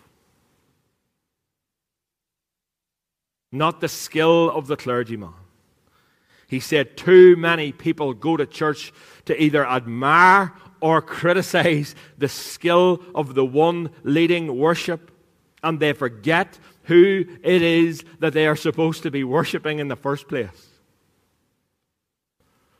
Not 3.52 3.82
the 3.82 3.88
skill 3.88 4.50
of 4.50 4.68
the 4.68 4.78
clergyman. 4.78 5.34
He 6.48 6.60
said, 6.60 6.98
Too 6.98 7.36
many 7.36 7.72
people 7.72 8.14
go 8.14 8.38
to 8.38 8.46
church 8.46 8.94
to 9.26 9.42
either 9.42 9.66
admire 9.66 10.54
or 10.82 11.02
criticize 11.02 11.96
the 12.18 12.28
skill 12.28 13.02
of 13.16 13.36
the 13.36 13.46
one 13.46 13.92
leading 14.04 14.58
worship, 14.58 15.12
and 15.64 15.80
they 15.80 15.94
forget 15.94 16.60
who 16.86 17.24
it 17.44 17.62
is 17.62 18.04
that 18.20 18.34
they 18.34 18.48
are 18.48 18.56
supposed 18.56 19.04
to 19.04 19.12
be 19.12 19.24
worshiping 19.24 19.80
in 19.80 19.88
the 19.88 19.96
first 19.96 20.28
place. 20.28 20.68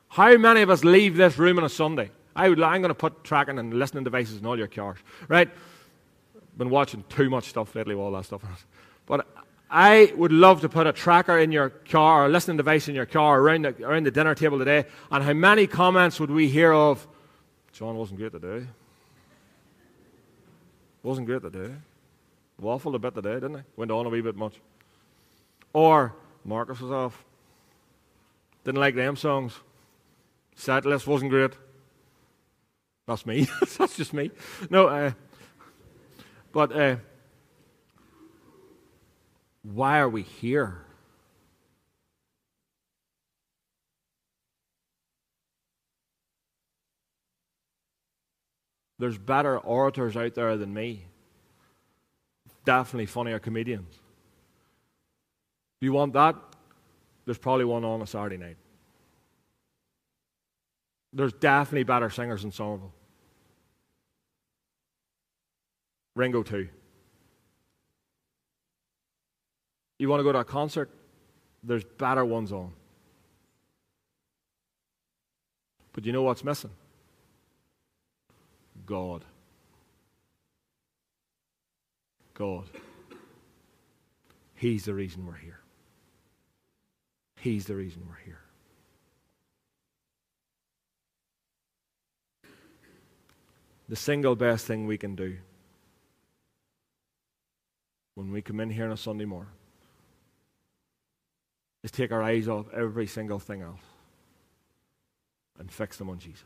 How 0.10 0.36
many 0.36 0.62
of 0.62 0.70
us 0.70 0.84
leave 0.84 1.16
this 1.16 1.38
room 1.38 1.58
on 1.58 1.64
a 1.64 1.70
Sunday? 1.70 2.12
I 2.36 2.50
would, 2.50 2.62
I'm 2.62 2.82
going 2.82 2.90
to 2.90 2.96
put 2.96 3.24
tracking 3.24 3.60
and 3.60 3.74
listening 3.74 4.04
devices 4.04 4.40
in 4.40 4.46
all 4.46 4.58
your 4.58 4.68
cars, 4.68 4.98
right? 5.28 5.50
Been 6.58 6.70
watching 6.70 7.04
too 7.08 7.30
much 7.30 7.46
stuff 7.46 7.74
lately 7.76 7.96
all 7.96 8.12
that 8.12 8.26
stuff. 8.26 8.42
But 9.06 9.28
I 9.70 10.12
would 10.18 10.34
love 10.34 10.62
to 10.62 10.70
put 10.70 10.86
a 10.86 10.92
tracker 10.92 11.38
in 11.38 11.54
your 11.54 11.70
car 11.70 12.24
or 12.24 12.26
a 12.26 12.30
listening 12.30 12.58
device 12.58 12.90
in 12.90 12.96
your 12.96 13.06
car 13.06 13.40
around 13.40 13.64
the, 13.64 13.86
around 13.86 14.06
the 14.06 14.12
dinner 14.12 14.36
table 14.36 14.60
today. 14.60 14.86
And 15.10 15.24
how 15.24 15.34
many 15.34 15.66
comments 15.68 16.20
would 16.20 16.32
we 16.32 16.50
hear 16.50 16.74
of, 16.74 17.08
John 17.74 17.96
wasn't 17.96 18.20
great 18.20 18.32
today? 18.32 18.68
Wasn't 21.04 21.26
great 21.26 21.42
today. 21.42 21.74
Waffled 22.62 22.96
a 22.96 23.00
bit 23.00 23.16
today, 23.16 23.36
didn't 23.36 23.56
he? 23.56 23.64
Went 23.76 23.92
on 23.92 24.06
a 24.06 24.10
wee 24.10 24.22
bit 24.22 24.36
much. 24.36 24.60
Or 25.74 26.14
Marcus 26.44 26.80
was 26.80 26.92
off. 26.92 27.26
Didn't 28.64 28.80
like 28.80 28.96
them 28.96 29.16
songs. 29.16 29.54
Set 30.56 30.86
wasn't 30.86 31.32
great. 31.32 31.54
That's 33.08 33.26
me. 33.26 33.48
That's 33.78 33.98
just 33.98 34.14
me. 34.14 34.32
No, 34.70 34.88
uh, 34.88 35.12
but 36.52 36.72
uh, 36.72 36.98
why 39.64 40.00
are 40.00 40.10
we 40.10 40.22
here? 40.22 40.86
There's 49.02 49.18
better 49.18 49.58
orators 49.58 50.16
out 50.16 50.36
there 50.36 50.56
than 50.58 50.76
me. 50.76 51.06
Definitely 52.66 53.08
funnier 53.08 53.40
comedians. 53.40 53.96
If 53.96 55.86
you 55.86 55.92
want 55.92 56.14
that, 56.14 56.36
there's 57.26 57.40
probably 57.40 57.66
one 57.66 57.84
on 57.84 58.04
a 58.04 58.06
Saturday 58.06 58.38
night. 58.38 58.58
There's 61.12 61.34
definitely 61.34 61.82
better 61.82 62.12
singers 62.12 62.44
in 62.44 62.52
Somerville. 62.52 62.94
Ringo, 66.16 66.44
too. 66.44 66.70
You 69.98 70.10
want 70.10 70.20
to 70.20 70.24
go 70.24 70.32
to 70.32 70.40
a 70.42 70.46
concert? 70.46 70.92
There's 71.64 71.84
better 71.84 72.24
ones 72.24 72.52
on. 72.52 72.72
But 75.92 76.06
you 76.06 76.12
know 76.12 76.22
what's 76.22 76.44
missing? 76.44 76.70
God. 78.86 79.26
God. 82.34 82.66
He's 84.56 84.86
the 84.86 84.94
reason 84.94 85.26
we're 85.26 85.34
here. 85.34 85.60
He's 87.40 87.66
the 87.66 87.76
reason 87.76 88.04
we're 88.08 88.24
here. 88.26 88.42
the 93.92 93.98
single 93.98 94.38
best 94.38 94.66
thing 94.66 94.88
we 94.88 94.98
can 94.98 95.18
do 95.18 95.36
when 98.16 98.32
we 98.32 98.42
come 98.42 98.62
in 98.62 98.70
here 98.70 98.86
on 98.86 98.94
a 98.94 98.98
Sunday 98.98 99.26
morning 99.26 99.52
is 101.84 101.92
take 101.92 102.10
our 102.14 102.24
eyes 102.24 102.48
off 102.48 102.68
every 102.74 103.06
single 103.06 103.38
thing 103.38 103.62
else 103.62 103.82
and 105.60 105.70
fix 105.70 105.98
them 105.98 106.10
on 106.10 106.18
Jesus. 106.20 106.46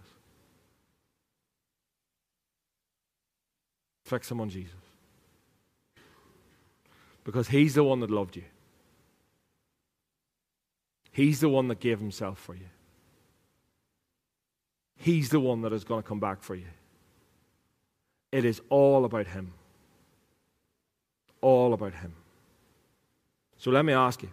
Fix 4.06 4.30
them 4.30 4.40
on 4.40 4.50
Jesus. 4.50 4.74
Because 7.24 7.50
He's 7.50 7.74
the 7.74 7.84
one 7.84 8.00
that 8.00 8.12
loved 8.12 8.36
you. 8.36 8.44
He's 11.12 11.40
the 11.40 11.50
one 11.50 11.68
that 11.70 11.80
gave 11.80 12.00
Himself 12.00 12.40
for 12.40 12.54
you. 12.54 12.70
He's 14.96 15.30
the 15.30 15.40
one 15.40 15.62
that 15.64 15.74
is 15.74 15.84
going 15.84 16.02
to 16.02 16.08
come 16.08 16.20
back 16.20 16.42
for 16.42 16.56
you. 16.56 16.68
It 18.32 18.46
is 18.46 18.62
all 18.70 19.06
about 19.06 19.28
Him. 19.28 19.54
All 21.42 21.74
about 21.74 21.94
Him. 21.94 22.14
So 23.58 23.72
let 23.72 23.86
me 23.86 23.94
ask 23.94 24.22
you 24.22 24.30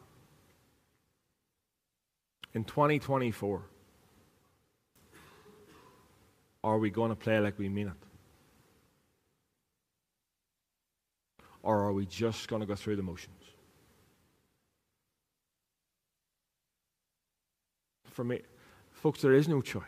in 2.55 2.64
2024, 2.64 3.62
are 6.64 6.79
we 6.79 6.91
going 6.91 7.11
to 7.11 7.16
play 7.16 7.41
like 7.41 7.59
we 7.59 7.68
mean 7.68 7.89
it? 7.89 8.12
Or 11.63 11.85
are 11.85 11.93
we 11.93 12.07
just 12.07 12.49
going 12.49 12.61
to 12.61 12.67
go 12.67 12.75
through 12.75 12.97
the 12.97 13.03
motions? 13.03 13.37
For 18.07 18.25
me, 18.25 18.41
folks, 18.91 19.23
there 19.23 19.33
is 19.33 19.49
no 19.49 19.63
choice. 19.63 19.83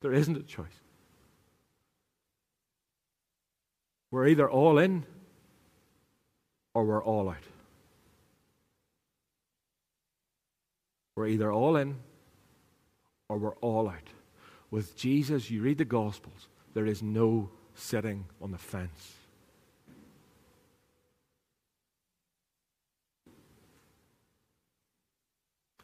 There 0.00 0.12
isn't 0.12 0.36
a 0.36 0.42
choice. 0.42 0.66
We're 4.10 4.28
either 4.28 4.48
all 4.48 4.78
in 4.78 5.04
or 6.74 6.84
we're 6.84 7.02
all 7.02 7.28
out. 7.28 7.36
We're 11.16 11.28
either 11.28 11.50
all 11.50 11.76
in 11.76 11.96
or 13.28 13.38
we're 13.38 13.56
all 13.56 13.88
out. 13.88 14.08
With 14.70 14.96
Jesus, 14.96 15.50
you 15.50 15.62
read 15.62 15.78
the 15.78 15.84
Gospels, 15.84 16.48
there 16.74 16.86
is 16.86 17.02
no 17.02 17.50
sitting 17.74 18.26
on 18.42 18.52
the 18.52 18.58
fence. 18.58 19.15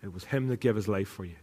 It 0.03 0.13
was 0.13 0.25
Him 0.25 0.49
that 0.49 0.61
gave 0.61 0.77
His 0.77 0.89
life 0.89 1.09
for 1.09 1.25
you. 1.25 1.37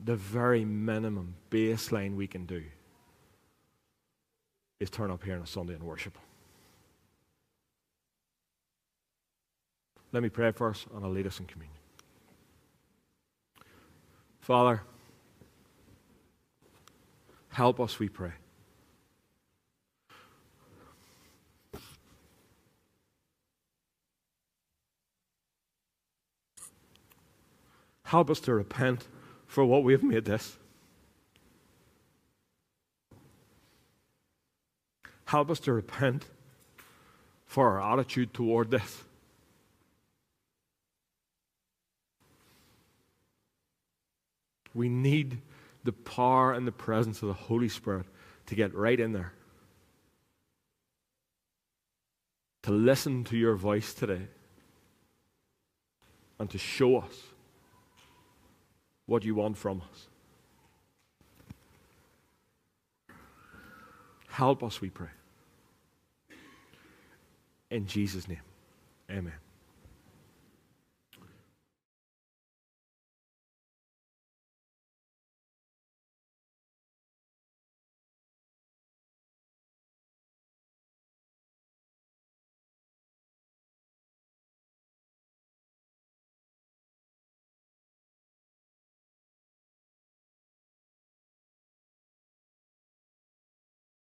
The 0.00 0.16
very 0.16 0.64
minimum 0.64 1.36
baseline 1.50 2.16
we 2.16 2.26
can 2.26 2.44
do 2.44 2.62
is 4.78 4.90
turn 4.90 5.10
up 5.10 5.22
here 5.24 5.36
on 5.36 5.42
a 5.42 5.46
Sunday 5.46 5.74
and 5.74 5.82
worship. 5.82 6.18
Let 10.12 10.22
me 10.22 10.28
pray 10.28 10.50
first, 10.52 10.86
and 10.94 11.04
I'll 11.04 11.10
lead 11.10 11.26
us 11.26 11.40
in 11.40 11.46
communion. 11.46 11.76
Father, 14.40 14.82
help 17.48 17.80
us, 17.80 17.98
we 17.98 18.08
pray. 18.08 18.32
Help 28.16 28.30
us 28.30 28.40
to 28.40 28.54
repent 28.54 29.08
for 29.46 29.62
what 29.66 29.84
we 29.84 29.92
have 29.92 30.02
made 30.02 30.24
this. 30.24 30.56
Help 35.26 35.50
us 35.50 35.60
to 35.60 35.70
repent 35.70 36.24
for 37.44 37.78
our 37.78 37.92
attitude 37.92 38.32
toward 38.32 38.70
this. 38.70 39.04
We 44.72 44.88
need 44.88 45.42
the 45.84 45.92
power 45.92 46.54
and 46.54 46.66
the 46.66 46.72
presence 46.72 47.20
of 47.20 47.28
the 47.28 47.34
Holy 47.34 47.68
Spirit 47.68 48.06
to 48.46 48.54
get 48.54 48.74
right 48.74 48.98
in 48.98 49.12
there. 49.12 49.34
To 52.62 52.70
listen 52.70 53.24
to 53.24 53.36
your 53.36 53.56
voice 53.56 53.92
today 53.92 54.28
and 56.38 56.48
to 56.48 56.56
show 56.56 56.96
us 56.96 57.12
what 59.06 59.24
you 59.24 59.34
want 59.34 59.56
from 59.56 59.82
us. 59.90 60.08
Help 64.28 64.62
us, 64.62 64.80
we 64.80 64.90
pray. 64.90 65.08
In 67.70 67.86
Jesus' 67.86 68.28
name, 68.28 68.42
amen. 69.10 69.32